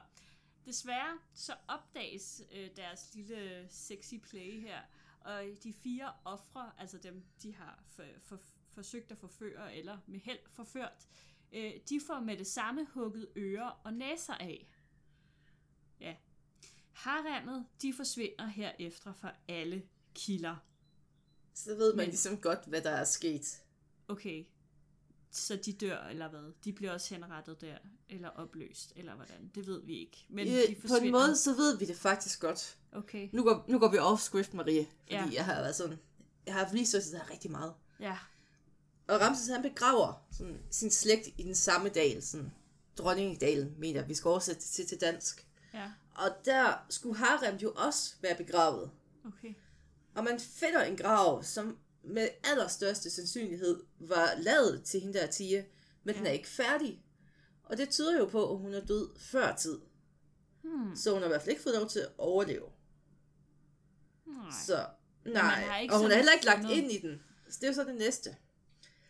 desværre 0.66 1.18
så 1.35 1.55
opdages 1.68 2.42
øh, 2.53 2.71
deres 2.77 3.14
lille 3.14 3.66
sexy 3.68 4.14
play 4.14 4.61
her, 4.61 4.81
og 5.21 5.44
de 5.62 5.73
fire 5.73 6.12
ofre, 6.25 6.73
altså 6.79 6.99
dem, 6.99 7.25
de 7.42 7.55
har 7.55 7.83
for, 7.88 8.05
for, 8.23 8.38
forsøgt 8.79 9.12
at 9.12 9.19
forføre, 9.19 9.75
eller 9.77 9.99
med 10.07 10.21
held 10.21 10.38
forført, 10.51 11.07
øh, 11.53 11.73
de 11.88 12.01
får 12.07 12.21
med 12.21 12.37
det 12.37 12.47
samme 12.47 12.87
hugget 12.95 13.29
ører 13.37 13.81
og 13.85 13.93
næser 13.93 14.35
af. 14.35 14.69
Ja. 16.01 16.14
Haremmet, 16.93 17.67
de 17.83 17.93
forsvinder 17.95 18.47
herefter 18.47 19.12
fra 19.12 19.33
alle 19.49 19.83
kilder. 20.14 20.57
Så 21.55 21.75
ved 21.75 21.93
man 21.95 22.03
Men- 22.03 22.09
ligesom 22.09 22.37
godt, 22.41 22.67
hvad 22.67 22.83
der 22.83 22.91
er 22.91 23.05
sket. 23.05 23.62
Okay, 24.09 24.45
så 25.31 25.57
de 25.57 25.73
dør, 25.73 25.99
eller 26.03 26.29
hvad? 26.29 26.53
De 26.64 26.73
bliver 26.73 26.93
også 26.93 27.14
henrettet 27.14 27.61
der, 27.61 27.79
eller 28.09 28.29
opløst, 28.29 28.93
eller 28.97 29.14
hvordan? 29.14 29.51
Det 29.55 29.67
ved 29.67 29.83
vi 29.85 29.99
ikke. 29.99 30.27
Men 30.29 30.37
Men 30.37 30.47
de 30.47 30.71
Øh, 30.71 30.75
på 30.77 30.81
forsvinder. 30.81 31.05
en 31.07 31.12
måde, 31.12 31.37
så 31.37 31.55
ved 31.55 31.79
vi 31.79 31.85
det 31.85 31.97
faktisk 31.97 32.41
godt. 32.41 32.79
Okay, 32.93 33.29
Nu 33.33 33.43
går, 33.43 33.64
nu 33.69 33.79
går 33.79 33.91
vi 33.91 33.99
off 33.99 34.23
script, 34.23 34.55
Marie. 34.55 34.87
Fordi 34.87 35.14
Ja. 35.14 35.29
jeg 35.33 35.45
har 35.45 35.55
været 35.55 35.75
sådan... 35.77 35.99
Jeg 36.47 36.55
har 36.55 36.64
researchet 36.75 37.12
det 37.12 37.21
her 37.21 37.31
rigtig 37.31 37.51
meget. 37.51 37.75
ja. 38.01 38.19
Og 39.09 39.21
Ramses 39.21 39.49
han 39.49 39.62
begraver 39.62 40.27
sådan, 40.33 40.59
sin 40.71 40.90
slægt 40.90 41.29
i 41.38 41.42
den 41.42 41.55
samme 41.55 41.88
dal, 41.88 42.23
sådan 42.23 42.53
Dronningedalen, 42.99 43.75
mener 43.79 44.05
vi 44.05 44.14
skal 44.14 44.29
oversætte 44.29 44.61
det 44.61 44.68
til, 44.71 44.87
til 44.87 45.01
dansk. 45.01 45.47
Ja, 45.75 45.90
Og 46.14 46.31
der 46.44 46.87
skulle 46.90 47.16
Harem 47.16 47.57
jo 47.57 47.73
også 47.77 48.14
være 48.23 48.37
begravet. 48.37 48.90
okay. 49.27 49.55
Og 50.14 50.25
man 50.25 50.40
finder 50.40 50.83
en 50.85 50.97
grav, 50.97 51.42
som 51.42 51.79
med 52.03 52.29
allerstørste 52.44 53.11
sandsynlighed 53.11 53.83
var 53.99 54.31
lavet 54.38 54.83
til 54.85 55.01
hende 55.01 55.18
der 55.18 55.27
Tia, 55.27 55.64
men 56.05 56.14
ja. 56.14 56.18
den 56.18 56.27
er 56.27 56.31
ikke 56.31 56.49
færdig. 56.49 57.03
Og 57.64 57.77
det 57.79 57.88
tyder 57.90 58.18
jo 58.18 58.25
på, 58.27 58.53
at 58.53 58.59
hun 58.59 58.75
er 58.75 58.87
død 58.87 59.09
før 59.18 59.55
tid. 59.57 59.79
Hmm. 60.62 60.97
Så 60.97 61.11
hun 61.12 61.18
har 61.23 61.27
i 61.27 61.29
hvert 61.29 61.42
fald 61.42 61.51
ikke 61.51 61.62
fået 61.62 61.75
lov 61.75 61.88
til 61.88 61.99
at 62.01 62.09
overleve. 62.18 62.64
Nej. 64.27 64.51
Så 64.66 64.87
nej, 65.25 65.87
og 65.90 65.99
hun 65.99 66.11
er 66.11 66.16
heller 66.16 66.33
ikke 66.33 66.44
lagt 66.47 66.61
fundet- 66.61 66.77
ind 66.77 66.92
i 66.92 66.99
den. 66.99 67.23
Så 67.51 67.59
det 67.61 67.62
er 67.64 67.68
jo 67.68 67.75
så 67.75 67.85
det 67.85 67.94
næste. 67.94 68.37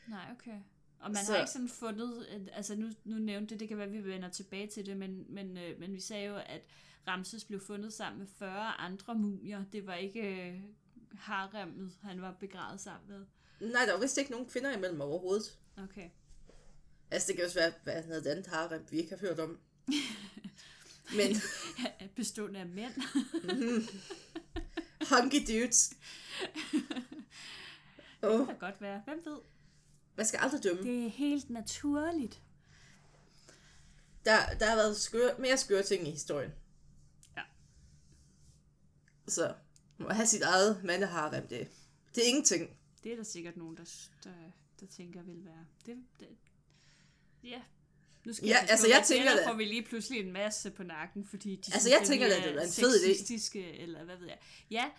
Nej, 0.08 0.28
okay. 0.38 0.60
Og 1.00 1.10
man 1.10 1.24
Så- 1.24 1.32
har 1.32 1.38
ikke 1.38 1.50
sådan 1.50 1.68
fundet, 1.68 2.26
altså 2.52 2.76
nu, 2.76 2.90
nu 3.04 3.16
nævnte 3.18 3.50
det, 3.54 3.60
det 3.60 3.68
kan 3.68 3.76
være, 3.78 3.86
at 3.86 3.92
vi 3.92 4.04
vender 4.04 4.28
tilbage 4.28 4.66
til 4.66 4.86
det, 4.86 4.96
men, 4.96 5.24
men, 5.28 5.56
øh, 5.56 5.80
men 5.80 5.92
vi 5.92 6.00
sagde 6.00 6.26
jo, 6.26 6.36
at 6.36 6.60
Ramses 7.08 7.44
blev 7.44 7.60
fundet 7.60 7.92
sammen 7.92 8.18
med 8.18 8.26
40 8.38 8.66
andre 8.72 9.14
mumier. 9.14 9.64
Det 9.72 9.86
var 9.86 9.94
ikke 9.94 10.48
øh, 10.50 10.60
haremmet, 11.18 11.92
han 12.02 12.22
var 12.22 12.32
begravet 12.32 12.80
sammen 12.80 13.08
med. 13.10 13.26
Nej, 13.72 13.84
der 13.86 13.92
var 13.92 14.00
vist 14.00 14.18
ikke 14.18 14.30
nogen 14.30 14.46
kvinder 14.48 14.76
imellem 14.76 15.00
overhovedet. 15.00 15.58
Okay. 15.76 16.10
Altså, 17.10 17.28
det 17.28 17.36
kan 17.36 17.44
også 17.44 17.58
være, 17.58 17.72
hvad 17.84 18.04
noget 18.06 18.26
andet 18.26 18.46
harem, 18.46 18.86
vi 18.90 18.96
ikke 18.96 19.10
har 19.10 19.18
hørt 19.28 19.38
om. 19.40 19.58
Men 21.16 21.36
Bestående 22.16 22.60
af 22.60 22.66
mænd. 22.66 22.92
hunky 25.10 25.36
dudes. 25.48 25.90
Det 28.20 28.30
Oh, 28.30 28.46
kan 28.46 28.58
godt 28.58 28.80
være. 28.80 29.02
Hvem 29.04 29.22
ved? 29.24 29.38
Man 30.18 30.26
skal 30.26 30.38
aldrig 30.42 30.62
dømme. 30.64 30.83
Det 30.83 31.07
er 31.07 31.11
helt 31.11 31.50
naturligt. 31.50 32.42
Der, 34.24 34.46
der 34.61 34.66
har 34.66 34.76
været 34.76 34.96
skøre, 34.96 35.38
mere 35.38 35.57
skøre 35.57 35.83
ting 35.83 36.09
i 36.09 36.11
historien. 36.11 36.50
Ja. 37.37 37.42
Så 39.28 39.54
må 39.98 40.09
have 40.09 40.26
sit 40.26 40.42
eget 40.42 40.81
mandeharem, 40.85 41.48
det, 41.48 41.68
det 42.14 42.22
er 42.24 42.28
ingenting. 42.28 42.70
Det 43.04 43.12
er 43.12 43.16
der 43.16 43.22
sikkert 43.22 43.57
nogen, 43.57 43.76
der, 43.76 43.85
der, 44.24 44.31
der 44.81 44.87
tænker 44.87 45.22
vil 45.22 45.44
være. 45.44 45.66
Det, 45.87 45.96
det, 46.20 46.28
ja. 47.44 47.61
Nu 48.24 48.33
skal 48.33 48.48
Ja, 48.48 48.57
passe 48.61 48.70
altså, 48.72 48.88
jeg 48.88 48.98
at 48.98 49.07
tænker 49.07 49.37
da- 49.37 49.48
får 49.48 49.54
vi 49.57 49.64
lige 49.64 49.83
pludselig 49.83 50.20
en 50.20 50.33
masse 50.33 50.70
på 50.70 50.83
nakken, 50.83 51.26
fordi 51.26 51.50
de 51.50 51.57
Altså, 51.57 51.81
synes, 51.81 51.92
jeg 51.92 52.00
at 52.00 52.07
tænker 52.07 52.26
det 52.26 52.37
er 52.57 52.61
en 52.62 52.70
fed 52.72 52.94
idé. 52.94 53.59
eller 53.83 54.04
hvad 54.04 54.16
ved 54.16 54.26
jeg. 54.26 54.38
Ja, 54.70 54.90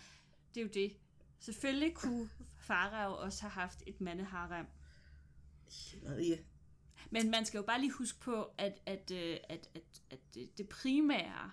det 0.54 0.60
er 0.60 0.64
jo 0.64 0.70
det. 0.74 0.96
Selvfølgelig 1.40 1.94
kunne 1.94 2.30
Farao 2.58 3.14
også 3.24 3.40
have 3.42 3.50
haft 3.50 3.82
et 3.86 4.00
mandeharem. 4.00 4.66
Marie. 6.02 6.44
Men 7.10 7.30
man 7.30 7.46
skal 7.46 7.58
jo 7.58 7.62
bare 7.64 7.80
lige 7.80 7.92
huske 7.92 8.20
på, 8.20 8.50
at, 8.58 8.78
at, 8.86 9.10
øh, 9.10 9.36
at, 9.48 9.68
at, 9.74 10.02
at 10.10 10.18
det- 10.34 10.58
det 10.58 10.68
primære, 10.68 11.50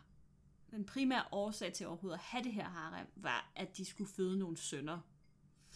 den 0.71 0.85
primære 0.85 1.23
årsag 1.31 1.73
til 1.73 1.87
overhovedet 1.87 2.17
at 2.17 2.23
have 2.23 2.43
det 2.43 2.53
her 2.53 2.69
harem, 2.69 3.07
var, 3.15 3.51
at 3.55 3.77
de 3.77 3.85
skulle 3.85 4.09
føde 4.11 4.39
nogle 4.39 4.57
sønner. 4.57 4.99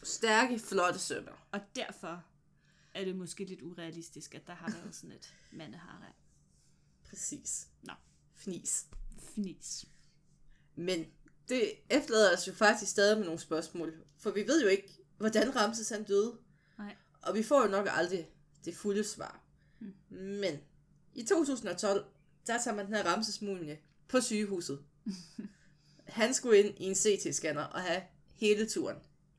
Stærke, 0.04 0.60
flotte 0.60 1.00
sønner. 1.00 1.48
Og 1.52 1.60
derfor 1.76 2.24
er 2.94 3.06
det 3.06 3.16
måske 3.16 3.46
lidt 3.46 3.62
urealistisk, 3.62 4.36
at 4.36 4.48
der 4.48 4.54
har 4.54 4.72
været 4.72 4.96
sådan 4.96 5.12
et 5.16 5.34
mandeharem. 5.52 6.14
Præcis. 7.04 7.68
Nå. 7.82 7.94
Fnis. 8.36 8.86
Fnis. 9.34 9.86
Men 10.76 11.06
det 11.50 11.72
efterlader 11.90 12.34
os 12.38 12.48
jo 12.48 12.54
faktisk 12.54 12.92
stadig 12.92 13.18
med 13.18 13.26
nogle 13.26 13.40
spørgsmål. 13.40 14.04
For 14.18 14.32
vi 14.32 14.48
ved 14.48 14.62
jo 14.64 14.68
ikke, 14.68 14.90
hvordan 15.18 15.56
Ramses 15.56 15.90
han 15.90 16.04
døde. 16.04 16.38
Og 17.22 17.36
vi 17.36 17.44
får 17.44 17.62
jo 17.62 17.72
nok 17.72 17.88
aldrig 17.90 18.30
det 18.66 18.76
fulde 18.76 19.04
svar. 19.04 19.42
Hmm. 19.80 19.94
Men 20.10 20.60
i 21.14 21.24
2012, 21.24 22.06
der 22.48 22.62
tager 22.62 22.76
man 22.76 22.86
den 22.86 22.96
her 22.96 23.04
Ramses 23.04 23.42
mumie 23.42 23.80
på 24.08 24.22
sygehuset. 24.22 24.84
han 26.06 26.34
skulle 26.34 26.60
ind 26.60 26.78
i 26.78 26.84
en 26.84 26.96
CT-scanner 26.96 27.64
og 27.64 27.82
have 27.82 28.04
hele 28.34 28.70
turen. 28.70 28.98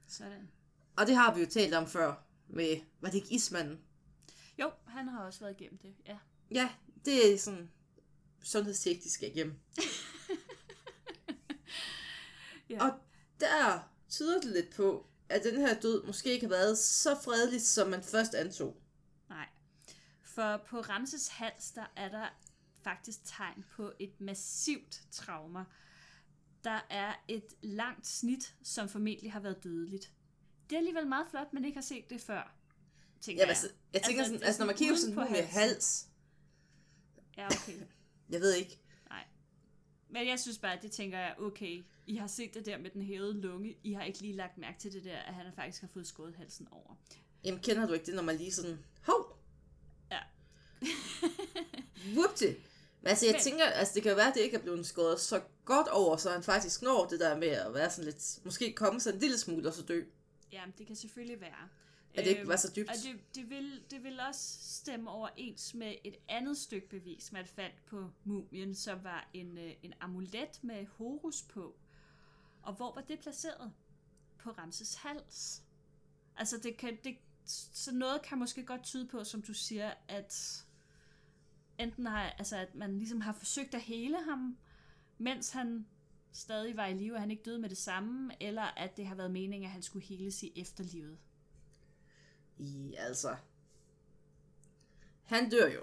Sådan. 0.08 0.48
Og 0.96 1.06
det 1.06 1.16
har 1.16 1.34
vi 1.34 1.40
jo 1.40 1.46
talt 1.46 1.74
om 1.74 1.86
før 1.86 2.14
med, 2.48 2.80
var 3.00 3.08
det 3.08 3.14
ikke 3.14 3.34
Ismanden? 3.34 3.80
Jo, 4.58 4.70
han 4.86 5.08
har 5.08 5.24
også 5.24 5.40
været 5.40 5.60
igennem 5.60 5.78
det, 5.78 5.94
ja. 6.06 6.18
Ja, 6.50 6.70
det 7.04 7.32
er 7.32 7.38
sådan 7.38 7.70
sundhedstjek, 8.42 9.02
de 9.02 9.10
skal 9.10 9.28
igennem. 9.28 9.54
ja. 12.70 12.84
Og 12.84 12.98
der 13.40 13.88
tyder 14.08 14.40
det 14.40 14.50
lidt 14.50 14.74
på, 14.74 15.06
at 15.32 15.44
den 15.44 15.60
her 15.60 15.80
død 15.80 16.02
måske 16.06 16.32
ikke 16.32 16.46
har 16.46 16.50
været 16.50 16.78
så 16.78 17.14
fredelig, 17.24 17.62
som 17.62 17.88
man 17.88 18.02
først 18.02 18.34
antog. 18.34 18.76
Nej. 19.28 19.48
For 20.24 20.56
på 20.56 20.80
Ramses 20.80 21.28
hals, 21.28 21.70
der 21.70 21.84
er 21.96 22.08
der 22.08 22.28
faktisk 22.82 23.18
tegn 23.24 23.64
på 23.76 23.92
et 23.98 24.20
massivt 24.20 25.00
trauma. 25.10 25.64
Der 26.64 26.86
er 26.90 27.14
et 27.28 27.44
langt 27.62 28.06
snit, 28.06 28.54
som 28.62 28.88
formentlig 28.88 29.32
har 29.32 29.40
været 29.40 29.64
dødeligt. 29.64 30.12
Det 30.70 30.76
er 30.76 30.78
alligevel 30.78 31.06
meget 31.06 31.26
flot, 31.30 31.52
men 31.52 31.64
ikke 31.64 31.76
har 31.76 31.82
set 31.82 32.10
det 32.10 32.20
før, 32.20 32.54
tænker 33.20 33.42
Ja, 33.42 33.48
altså, 33.48 33.68
jeg 33.92 34.02
tænker 34.02 34.20
Altså, 34.22 34.32
sådan, 34.34 34.46
altså 34.46 34.60
når 34.60 34.66
man 34.66 34.76
kigger 34.76 34.94
på 34.94 35.00
sådan 35.00 35.14
på 35.14 35.20
en 35.20 35.26
halsen. 35.28 35.50
hals, 35.52 36.06
Ja, 37.36 37.46
okay. 37.46 37.80
jeg 38.30 38.40
ved 38.40 38.54
ikke. 38.54 38.81
Men 40.12 40.28
jeg 40.28 40.40
synes 40.40 40.58
bare, 40.58 40.78
det 40.82 40.90
tænker 40.92 41.18
jeg, 41.18 41.34
okay, 41.38 41.84
I 42.06 42.16
har 42.16 42.26
set 42.26 42.54
det 42.54 42.66
der 42.66 42.78
med 42.78 42.90
den 42.90 43.02
hævede 43.02 43.40
lunge. 43.40 43.76
I 43.82 43.92
har 43.92 44.02
ikke 44.04 44.20
lige 44.20 44.32
lagt 44.32 44.58
mærke 44.58 44.78
til 44.78 44.92
det 44.92 45.04
der, 45.04 45.16
at 45.18 45.34
han 45.34 45.46
faktisk 45.56 45.80
har 45.80 45.88
fået 45.88 46.06
skåret 46.06 46.34
halsen 46.36 46.68
over. 46.70 46.94
Jamen 47.44 47.60
kender 47.60 47.86
du 47.86 47.92
ikke 47.92 48.06
det, 48.06 48.14
når 48.14 48.22
man 48.22 48.36
lige 48.36 48.52
sådan, 48.52 48.78
hov, 49.06 49.38
Ja. 50.10 50.18
whoopty. 52.16 52.44
Men 53.00 53.08
altså, 53.08 53.26
jeg 53.26 53.32
Men- 53.32 53.42
tænker, 53.42 53.64
altså 53.64 53.94
det 53.94 54.02
kan 54.02 54.16
være, 54.16 54.28
at 54.28 54.34
det 54.34 54.40
ikke 54.40 54.56
er 54.56 54.60
blevet 54.62 54.86
skåret 54.86 55.20
så 55.20 55.40
godt 55.64 55.88
over, 55.88 56.16
så 56.16 56.30
han 56.30 56.42
faktisk 56.42 56.82
når 56.82 57.06
det 57.06 57.20
der 57.20 57.36
med 57.38 57.48
at 57.48 57.74
være 57.74 57.90
sådan 57.90 58.04
lidt, 58.04 58.38
måske 58.44 58.72
komme 58.72 59.00
sådan 59.00 59.16
en 59.16 59.20
lille 59.20 59.38
smule 59.38 59.68
og 59.68 59.74
så 59.74 59.82
dø. 59.82 60.02
Ja, 60.52 60.62
det 60.78 60.86
kan 60.86 60.96
selvfølgelig 60.96 61.40
være. 61.40 61.68
At 62.14 62.24
det 62.24 62.30
ikke 62.30 62.48
var 62.48 62.56
så 62.56 62.72
dybt. 62.76 62.88
Og 62.88 62.94
det, 63.04 63.34
det, 63.34 63.50
vil, 63.50 63.82
det 63.90 64.04
vil 64.04 64.20
også 64.20 64.58
stemme 64.60 65.10
overens 65.10 65.74
med 65.74 65.94
et 66.04 66.16
andet 66.28 66.56
stykke 66.58 66.88
bevis, 66.88 67.32
man 67.32 67.46
fandt 67.46 67.84
på 67.86 68.10
mumien, 68.24 68.74
som 68.74 69.04
var 69.04 69.28
en, 69.34 69.58
øh, 69.58 69.72
en 69.82 69.94
amulet 70.00 70.58
med 70.62 70.86
Horus 70.86 71.42
på. 71.42 71.76
Og 72.62 72.74
hvor 72.74 72.94
var 72.94 73.00
det 73.00 73.18
placeret? 73.18 73.72
På 74.38 74.50
Ramses 74.50 74.94
hals. 74.94 75.62
Altså, 76.36 76.58
det 76.58 76.76
kan, 76.76 76.98
det, 77.04 77.16
så 77.44 77.92
noget 77.94 78.22
kan 78.22 78.38
måske 78.38 78.64
godt 78.64 78.82
tyde 78.82 79.06
på, 79.06 79.24
som 79.24 79.42
du 79.42 79.54
siger, 79.54 79.94
at 80.08 80.64
enten 81.78 82.06
har, 82.06 82.22
altså, 82.22 82.56
at 82.56 82.74
man 82.74 82.98
ligesom 82.98 83.20
har 83.20 83.32
forsøgt 83.32 83.74
at 83.74 83.80
hele 83.80 84.16
ham, 84.28 84.58
mens 85.18 85.50
han 85.50 85.86
stadig 86.32 86.76
var 86.76 86.86
i 86.86 86.94
live, 86.94 87.14
og 87.14 87.20
han 87.20 87.30
ikke 87.30 87.42
døde 87.42 87.58
med 87.58 87.68
det 87.68 87.78
samme, 87.78 88.42
eller 88.42 88.62
at 88.62 88.96
det 88.96 89.06
har 89.06 89.14
været 89.14 89.30
meningen, 89.30 89.64
at 89.64 89.72
han 89.72 89.82
skulle 89.82 90.06
heles 90.06 90.42
i 90.42 90.52
efterlivet. 90.56 91.18
I, 92.62 92.94
altså, 92.98 93.36
han 95.22 95.50
dør 95.50 95.66
jo. 95.68 95.80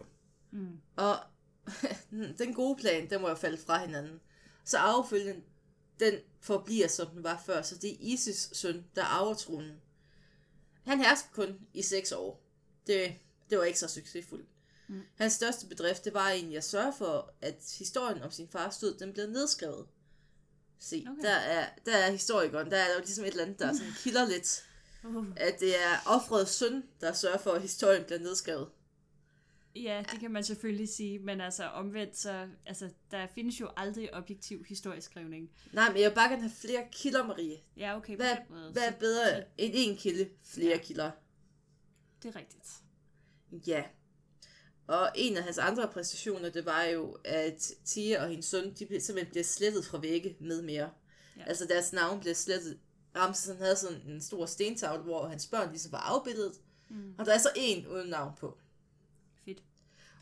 Mm. 0.52 0.80
Og 0.96 1.20
den 2.40 2.54
gode 2.54 2.76
plan, 2.80 3.10
den 3.10 3.22
må 3.22 3.30
jo 3.30 3.36
falde 3.36 3.58
fra 3.58 3.86
hinanden. 3.86 4.20
Så 4.66 4.78
arvefølgen, 4.78 5.44
den 6.00 6.14
forbliver, 6.42 6.88
som 6.88 7.08
den 7.08 7.24
var 7.24 7.44
før. 7.46 7.62
Så 7.62 7.76
det 7.76 7.92
er 7.92 7.98
Isis 8.00 8.50
søn, 8.54 8.86
der 8.96 9.04
arver 9.04 9.34
tronen. 9.34 9.82
Han 10.84 11.00
hersker 11.00 11.30
kun 11.34 11.60
i 11.74 11.82
seks 11.82 12.12
år. 12.12 12.44
Det, 12.88 13.16
det 13.50 13.58
var 13.58 13.64
ikke 13.64 13.80
så 13.80 13.88
succesfuldt. 13.88 14.50
Mm. 14.88 15.02
Hans 15.16 15.34
største 15.34 15.68
bedrift, 15.68 16.06
det 16.06 16.14
var 16.14 16.30
egentlig 16.30 16.58
at 16.58 16.64
sørge 16.64 16.94
for, 16.98 17.34
at 17.42 17.76
historien 17.80 18.22
om 18.22 18.32
sin 18.32 18.48
fars 18.48 18.78
død, 18.78 19.00
den 19.00 19.14
blev 19.14 19.30
nedskrevet. 19.30 19.88
Se, 20.80 21.06
Okay. 21.10 21.12
okay. 21.12 21.30
der, 21.30 21.36
er, 21.36 21.70
der 21.86 21.98
er 21.98 22.12
historikeren, 22.12 22.72
der 22.72 22.78
er 22.78 22.94
jo 22.94 23.00
ligesom 23.00 23.24
et 23.26 23.32
eller 23.32 23.44
andet, 23.44 23.60
der 23.60 23.74
sådan 23.74 23.94
kilder 23.98 24.28
lidt. 24.28 24.69
Uh. 25.04 25.26
At 25.38 25.60
det 25.60 25.70
er 25.80 25.96
offrets 26.06 26.52
søn, 26.52 26.84
der 27.02 27.14
sørger 27.14 27.38
for, 27.38 27.52
at 27.52 27.62
historien 27.62 28.04
bliver 28.04 28.20
nedskrevet. 28.20 28.70
Ja, 29.76 30.04
det 30.12 30.20
kan 30.20 30.32
man 30.32 30.44
selvfølgelig 30.44 30.90
sige, 30.90 31.20
men 31.20 31.42
altså 31.42 31.64
omvendt, 31.70 32.18
så 32.18 32.48
altså, 32.66 32.90
der 33.12 33.28
findes 33.36 33.60
jo 33.60 33.70
aldrig 33.78 34.14
objektiv 34.14 34.66
historieskrivning. 34.70 35.50
Nej, 35.74 35.92
men 35.94 36.02
jeg 36.02 36.10
vil 36.10 36.16
bare 36.16 36.30
gerne 36.30 36.42
have 36.42 36.52
flere 36.62 36.84
kilder, 36.92 37.28
Marie. 37.28 37.58
Ja, 37.78 37.98
okay, 37.98 38.16
Hvad, 38.16 38.36
måde. 38.50 38.72
hvad 38.72 38.84
er 38.84 38.92
Så- 38.92 38.98
bedre 39.00 39.38
end 39.58 39.74
en 39.76 39.98
kilde? 39.98 40.30
Flere 40.44 40.78
Ja. 40.78 40.84
kilder. 40.84 41.12
Det 42.24 42.36
er 42.36 42.40
rigtigt. 42.40 42.68
Ja. 43.68 43.84
Og 44.88 45.12
en 45.16 45.38
af 45.38 45.44
hans 45.44 45.58
andre 45.58 45.88
præstationer, 45.88 46.50
det 46.50 46.66
var 46.66 46.84
jo, 46.84 47.18
at 47.26 47.72
Tia 47.86 48.24
og 48.24 48.30
hendes 48.30 48.46
søn, 48.46 48.74
de 48.74 48.86
blev, 48.86 49.00
simpelthen 49.02 49.32
bliver 49.32 49.44
slettet 49.44 49.86
fra 49.86 50.00
vægge 50.00 50.36
med 50.40 50.62
mere. 50.62 50.90
Ja. 51.38 51.44
Altså 51.48 51.66
deres 51.66 51.94
navn 51.94 52.20
blev 52.20 52.36
slettet. 52.36 52.80
Ramses 53.16 53.48
han 53.48 53.58
havde 53.58 53.76
sådan 53.76 54.02
en 54.08 54.22
stor 54.22 54.46
stentavle, 54.46 55.04
hvor 55.04 55.28
hans 55.28 55.48
børn 55.48 55.70
ligesom 55.70 55.92
var 55.92 56.00
afbildet. 56.00 56.54
Mm. 56.90 57.16
Og 57.18 57.26
der 57.26 57.34
er 57.34 57.38
så 57.38 57.50
en 57.56 57.88
uden 57.88 58.10
navn 58.10 58.36
på. 58.36 58.58
Fedt. 59.46 59.64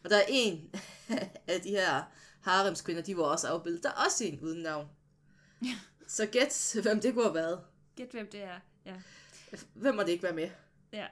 Og 0.04 0.10
der 0.10 0.17
er 0.17 0.26
en 0.30 0.73
af 1.47 1.62
de 1.62 1.69
her 1.69 2.04
haremskvinder, 2.41 3.02
de 3.02 3.17
var 3.17 3.23
også 3.23 3.47
afbildet. 3.47 3.84
Der 3.84 3.89
er 3.89 4.06
også 4.06 4.23
en 4.23 4.39
uden 4.41 4.62
navn. 4.62 4.88
Ja. 5.63 5.76
Så 6.08 6.26
gæt, 6.26 6.76
hvem 6.82 7.02
det 7.02 7.13
kunne 7.13 7.26
have 7.26 7.34
været. 7.36 7.62
Gæt 7.95 8.12
hvem 8.12 8.30
det 8.32 8.43
er. 8.43 8.60
Ja. 8.86 8.95
Hvem 9.73 9.95
må 9.95 10.02
det 10.02 10.10
ikke 10.10 10.23
være 10.23 10.34
med? 10.34 10.50
ja. 10.93 11.08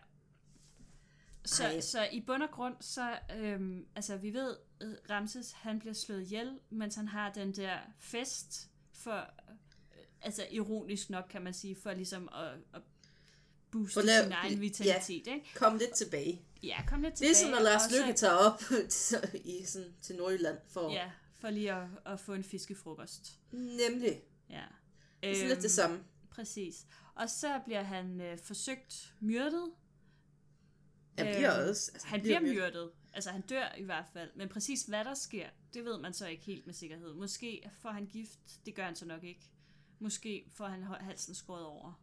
Så, 1.45 1.63
Ej. 1.63 1.79
så 1.79 2.07
i 2.11 2.21
bund 2.21 2.43
og 2.43 2.51
grund, 2.51 2.75
så, 2.79 3.19
øhm, 3.37 3.85
altså 3.95 4.17
vi 4.17 4.33
ved, 4.33 4.57
øh, 4.81 4.93
Ramses, 5.09 5.51
han 5.51 5.79
bliver 5.79 5.93
slået 5.93 6.21
ihjel, 6.21 6.59
mens 6.69 6.95
han 6.95 7.07
har 7.07 7.31
den 7.33 7.55
der 7.55 7.77
fest 7.99 8.69
for, 8.93 9.29
altså 10.25 10.47
ironisk 10.51 11.09
nok 11.09 11.25
kan 11.29 11.41
man 11.41 11.53
sige, 11.53 11.75
for 11.75 11.93
ligesom 11.93 12.29
at, 12.33 12.53
at 12.73 12.81
booste 13.71 13.99
lav- 14.01 14.23
sin 14.23 14.31
egen 14.31 14.53
ja. 14.53 14.59
vitalitet, 14.59 15.27
ikke? 15.27 15.45
Kom 15.55 15.77
lidt 15.77 15.93
tilbage. 15.93 16.41
Ja, 16.63 16.83
kom 16.87 17.01
lidt 17.01 17.13
tilbage. 17.13 17.29
Ligesom 17.29 17.49
når 17.49 17.59
Lars 17.59 17.81
Lykke 17.99 18.13
tager 18.13 18.33
op 18.33 18.61
i, 19.43 19.63
sådan, 19.65 19.93
til 20.01 20.15
Nordjylland 20.15 20.57
for 20.67 20.91
Ja, 20.93 21.11
for 21.39 21.49
lige 21.49 21.73
at, 21.73 21.87
at 22.05 22.19
få 22.19 22.33
en 22.33 22.43
fiskefrokost. 22.43 23.39
nemlig. 23.51 24.21
Ja. 24.49 24.63
Det 25.23 25.31
er 25.31 25.35
sådan 25.35 25.49
lidt 25.49 25.61
det 25.61 25.71
samme. 25.71 26.03
Præcis. 26.29 26.85
Og 27.15 27.29
så 27.29 27.59
bliver 27.65 27.81
han 27.83 28.21
øh, 28.21 28.37
forsøgt 28.39 29.13
myrdet. 29.19 29.71
Han 31.17 31.27
bliver 31.35 31.59
Øhm, 31.61 31.69
også... 31.69 31.91
Altså, 31.93 32.07
Han 32.07 32.21
bliver 32.21 32.39
myrdet. 32.39 32.91
Altså 33.13 33.29
han 33.29 33.41
dør 33.41 33.75
i 33.77 33.83
hvert 33.83 34.05
fald. 34.13 34.29
Men 34.35 34.49
præcis 34.49 34.83
hvad 34.83 35.03
der 35.05 35.13
sker, 35.13 35.49
det 35.73 35.85
ved 35.85 35.99
man 35.99 36.13
så 36.13 36.27
ikke 36.27 36.43
helt 36.43 36.65
med 36.65 36.73
sikkerhed. 36.73 37.13
Måske 37.13 37.69
får 37.81 37.89
han 37.89 38.05
gift, 38.05 38.39
det 38.65 38.75
gør 38.75 38.85
han 38.85 38.95
så 38.95 39.05
nok 39.05 39.23
ikke. 39.23 39.49
Måske 39.99 40.45
får 40.53 40.67
han 40.67 40.83
halsen 40.83 41.35
skåret 41.35 41.65
over. 41.65 42.01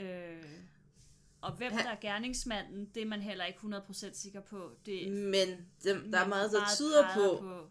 Øh, 0.00 0.44
og 1.40 1.52
hvem 1.56 1.72
Han- 1.72 1.84
der 1.84 1.90
er 1.90 2.00
gerningsmanden, 2.00 2.84
det 2.94 3.02
er 3.02 3.06
man 3.06 3.20
heller 3.22 3.44
ikke 3.44 3.58
100% 3.58 4.16
sikker 4.16 4.40
på. 4.40 4.70
Det, 4.86 5.12
Men 5.12 5.48
dem, 5.84 6.10
der 6.12 6.18
er 6.18 6.28
meget, 6.28 6.52
der 6.52 6.60
tyder 6.76 7.02
peger 7.02 7.14
på, 7.36 7.40
på, 7.40 7.70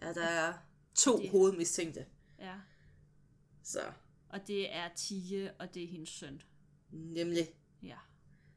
at 0.00 0.14
der 0.16 0.24
er 0.26 0.54
to 0.94 1.18
Det- 1.18 1.30
hovedmistænkte. 1.30 2.06
Ja, 2.38 2.54
Så, 3.62 3.80
og 4.28 4.46
det 4.46 4.74
er 4.76 4.88
Tige, 4.96 5.52
og 5.60 5.74
det 5.74 5.82
er 5.84 5.88
hendes 5.88 6.08
søn. 6.08 6.42
nemlig 6.90 7.48
Ja. 7.82 7.96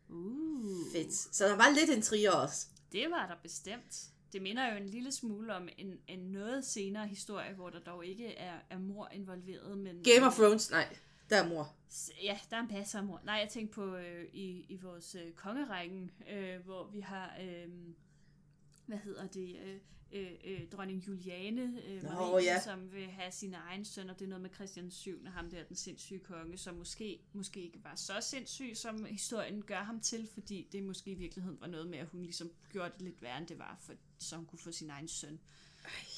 Uh. 0.10 0.92
fedt. 0.94 1.14
Så 1.14 1.46
der 1.48 1.56
var 1.56 1.70
lidt 1.70 1.90
intriger 1.90 2.32
også. 2.32 2.68
Det 2.92 3.12
var 3.12 3.28
der 3.28 3.36
bestemt. 3.44 4.10
Det 4.34 4.42
minder 4.42 4.72
jo 4.72 4.78
en 4.78 4.86
lille 4.86 5.12
smule 5.12 5.56
om 5.56 5.70
en, 5.78 6.00
en 6.08 6.20
noget 6.20 6.66
senere 6.66 7.08
historie, 7.08 7.54
hvor 7.54 7.70
der 7.70 7.80
dog 7.80 8.06
ikke 8.06 8.36
er, 8.36 8.60
er 8.70 8.78
mor 8.78 9.10
involveret, 9.14 9.78
men... 9.78 10.04
Game 10.04 10.28
of 10.28 10.36
Thrones, 10.36 10.72
nej. 10.72 10.98
Der 11.30 11.44
er 11.44 11.48
mor. 11.48 11.76
Ja, 12.24 12.40
der 12.50 12.58
er 12.58 12.62
en 12.62 12.70
masse 12.72 12.98
af 12.98 13.04
mor. 13.04 13.22
Nej, 13.24 13.36
jeg 13.36 13.50
tænkte 13.50 13.74
på 13.74 13.96
øh, 13.96 14.26
i, 14.34 14.66
i 14.70 14.76
vores 14.76 15.16
øh, 15.16 15.32
kongerækken, 15.32 16.12
øh, 16.32 16.60
hvor 16.66 16.88
vi 16.94 17.00
har... 17.00 17.38
Øh, 17.42 17.70
hvad 18.86 18.98
hedder 18.98 19.28
det? 19.28 19.56
Øh, 19.66 19.78
øh, 20.12 20.32
øh, 20.44 20.68
dronning 20.72 21.08
Juliane, 21.08 21.82
øh, 21.88 22.04
Nå, 22.04 22.10
Marie, 22.10 22.46
ja. 22.46 22.60
som 22.60 22.92
vil 22.92 23.08
have 23.08 23.32
sin 23.32 23.54
egen 23.54 23.86
søn, 23.86 24.10
og 24.10 24.20
det 24.20 24.26
er 24.26 24.30
noget 24.30 24.42
med 24.42 24.50
Christian 24.56 24.92
7, 24.92 25.26
ham 25.26 25.50
der, 25.50 25.64
den 25.64 25.76
sindssyge 25.76 26.20
konge, 26.20 26.58
som 26.58 26.76
måske, 26.76 27.20
måske 27.34 27.62
ikke 27.62 27.84
var 27.84 27.96
så 27.96 28.14
sindssyg, 28.22 28.72
som 28.76 29.06
historien 29.06 29.62
gør 29.62 29.84
ham 29.84 30.00
til, 30.00 30.28
fordi 30.34 30.68
det 30.72 30.84
måske 30.84 31.12
i 31.12 31.16
virkeligheden 31.16 31.62
var 31.62 31.68
noget 31.68 31.88
med, 31.88 32.00
at 32.00 32.08
hun 32.08 32.22
ligesom 32.22 32.52
gjorde 32.70 32.92
det 32.94 33.02
lidt 33.02 33.22
værre, 33.22 33.38
end 33.38 33.48
det 33.48 33.60
var, 33.60 33.78
for, 33.82 33.94
så 34.22 34.36
hun 34.36 34.46
kunne 34.46 34.60
få 34.60 34.72
sin 34.72 34.90
egen 34.90 35.08
søn. 35.08 35.40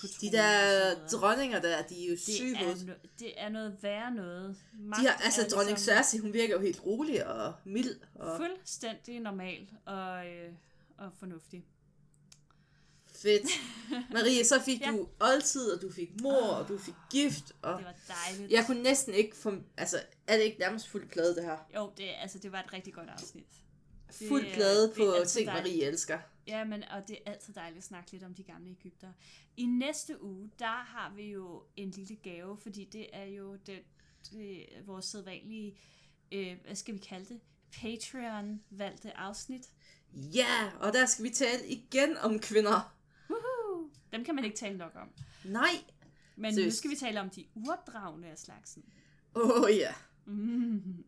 på 0.02 0.08
De 0.22 0.32
der 0.32 1.08
dronninger 1.08 1.62
der, 1.62 1.82
de 1.82 2.06
er 2.06 2.10
jo 2.12 2.18
syge 2.18 2.50
det 2.50 2.62
er, 2.62 2.86
no, 2.86 2.94
det 3.20 3.34
er 3.42 3.50
noget 3.50 3.78
værre 3.82 4.12
noget. 4.12 4.56
Magt 4.74 5.02
De 5.02 5.08
har, 5.08 5.14
altså, 5.24 5.42
er 5.42 5.50
dronning 5.50 5.78
ligesom- 5.78 5.94
Cersei, 5.96 6.20
hun 6.20 6.34
virker 6.34 6.56
jo 6.56 6.62
helt 6.62 6.86
rolig 6.86 7.28
og 7.28 7.54
mild. 7.66 7.96
Og 8.16 8.38
Fuldstændig 8.38 9.20
normal 9.20 9.68
og, 9.86 10.28
øh, 10.28 10.52
og 10.98 11.12
fornuftig. 11.20 11.66
fedt. 13.16 13.44
Marie, 14.14 14.46
så 14.46 14.62
fik 14.62 14.82
Ja. 14.82 14.92
du 14.92 15.08
oldtid, 15.20 15.72
og 15.72 15.82
du 15.82 15.92
fik 15.92 16.22
mor, 16.22 16.42
og 16.48 16.68
du 16.68 16.78
fik 16.78 16.94
gift. 17.12 17.52
Og 17.62 17.78
Det 17.78 17.86
var 17.86 17.96
dejligt. 18.28 18.52
jeg 18.52 18.64
kunne 18.68 18.84
næsten 18.84 19.14
ikke 19.14 19.36
få... 19.38 19.54
Altså, 19.78 19.98
er 20.28 20.38
det 20.38 20.44
ikke 20.44 20.60
nærmest 20.60 20.88
fuldt 20.88 21.12
plade, 21.12 21.36
det 21.36 21.44
her? 21.44 21.58
Jo, 21.76 21.92
det, 21.98 22.10
altså, 22.22 22.40
det 22.40 22.52
var 22.52 22.60
et 22.60 22.74
rigtig 22.74 22.94
godt 22.94 23.10
afsnit. 23.10 23.46
Fuld 24.28 24.46
er- 24.46 24.54
plade 24.54 24.88
det 24.88 24.94
på 24.98 25.12
altid 25.12 25.40
ting, 25.40 25.48
dejligt. 25.48 25.76
Marie 25.76 25.86
elsker. 25.88 26.20
Ja, 26.48 26.64
men, 26.64 26.84
og 26.84 27.08
det 27.08 27.18
er 27.26 27.32
altid 27.32 27.54
dejligt 27.54 27.78
at 27.78 27.84
snakke 27.84 28.12
lidt 28.12 28.24
om 28.24 28.34
de 28.34 28.44
gamle 28.44 28.70
Ægypter. 28.70 29.14
I 29.58 29.66
næste 29.66 30.24
uge, 30.24 30.50
der 30.60 30.66
har 30.84 31.14
vi 31.16 31.32
jo 31.32 31.64
en 31.76 31.92
lille 31.92 32.16
gave, 32.16 32.58
fordi 32.58 32.86
det 32.86 33.08
er 33.14 33.26
jo 33.26 33.56
det, 33.56 33.80
det, 34.32 34.66
vores 34.86 35.06
sædvanlige, 35.06 35.78
øh, 36.32 36.58
hvad 36.66 36.76
skal 36.76 36.94
vi 36.94 37.00
kalde 37.00 37.26
det, 37.34 37.40
Patreon-valgte 37.82 39.18
afsnit. 39.18 39.70
Ja, 40.14 40.72
og 40.80 40.94
der 40.94 41.06
skal 41.06 41.26
vi 41.26 41.30
tale 41.30 41.68
igen 41.68 42.18
om 42.18 42.40
kvinder. 42.40 42.96
Woohoo! 43.30 43.90
Dem 44.12 44.26
kan 44.26 44.36
man 44.36 44.44
ikke 44.44 44.58
tale 44.58 44.78
nok 44.78 44.92
om. 44.96 45.10
Nej. 45.46 45.70
Men 46.36 46.52
nu 46.54 46.56
Seriøst. 46.56 46.78
skal 46.78 46.90
vi 46.92 46.96
tale 46.96 47.22
om 47.22 47.30
de 47.30 47.46
uopdragende 47.56 48.28
af 48.28 48.38
slagsen. 48.38 48.84
Åh 49.36 49.62
oh, 49.62 49.70
ja. 49.78 49.94
Mm. 50.26 51.04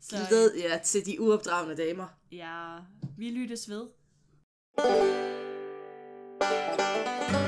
Så 0.00 0.16
Glæd 0.28 0.54
jer 0.54 0.78
til 0.78 1.06
de 1.06 1.20
uopdragende 1.20 1.76
damer. 1.76 2.08
ja, 2.32 2.78
vi 3.18 3.30
lyttes 3.30 3.68
ved. 3.68 3.88
Thank 4.82 5.20
you. 7.34 7.39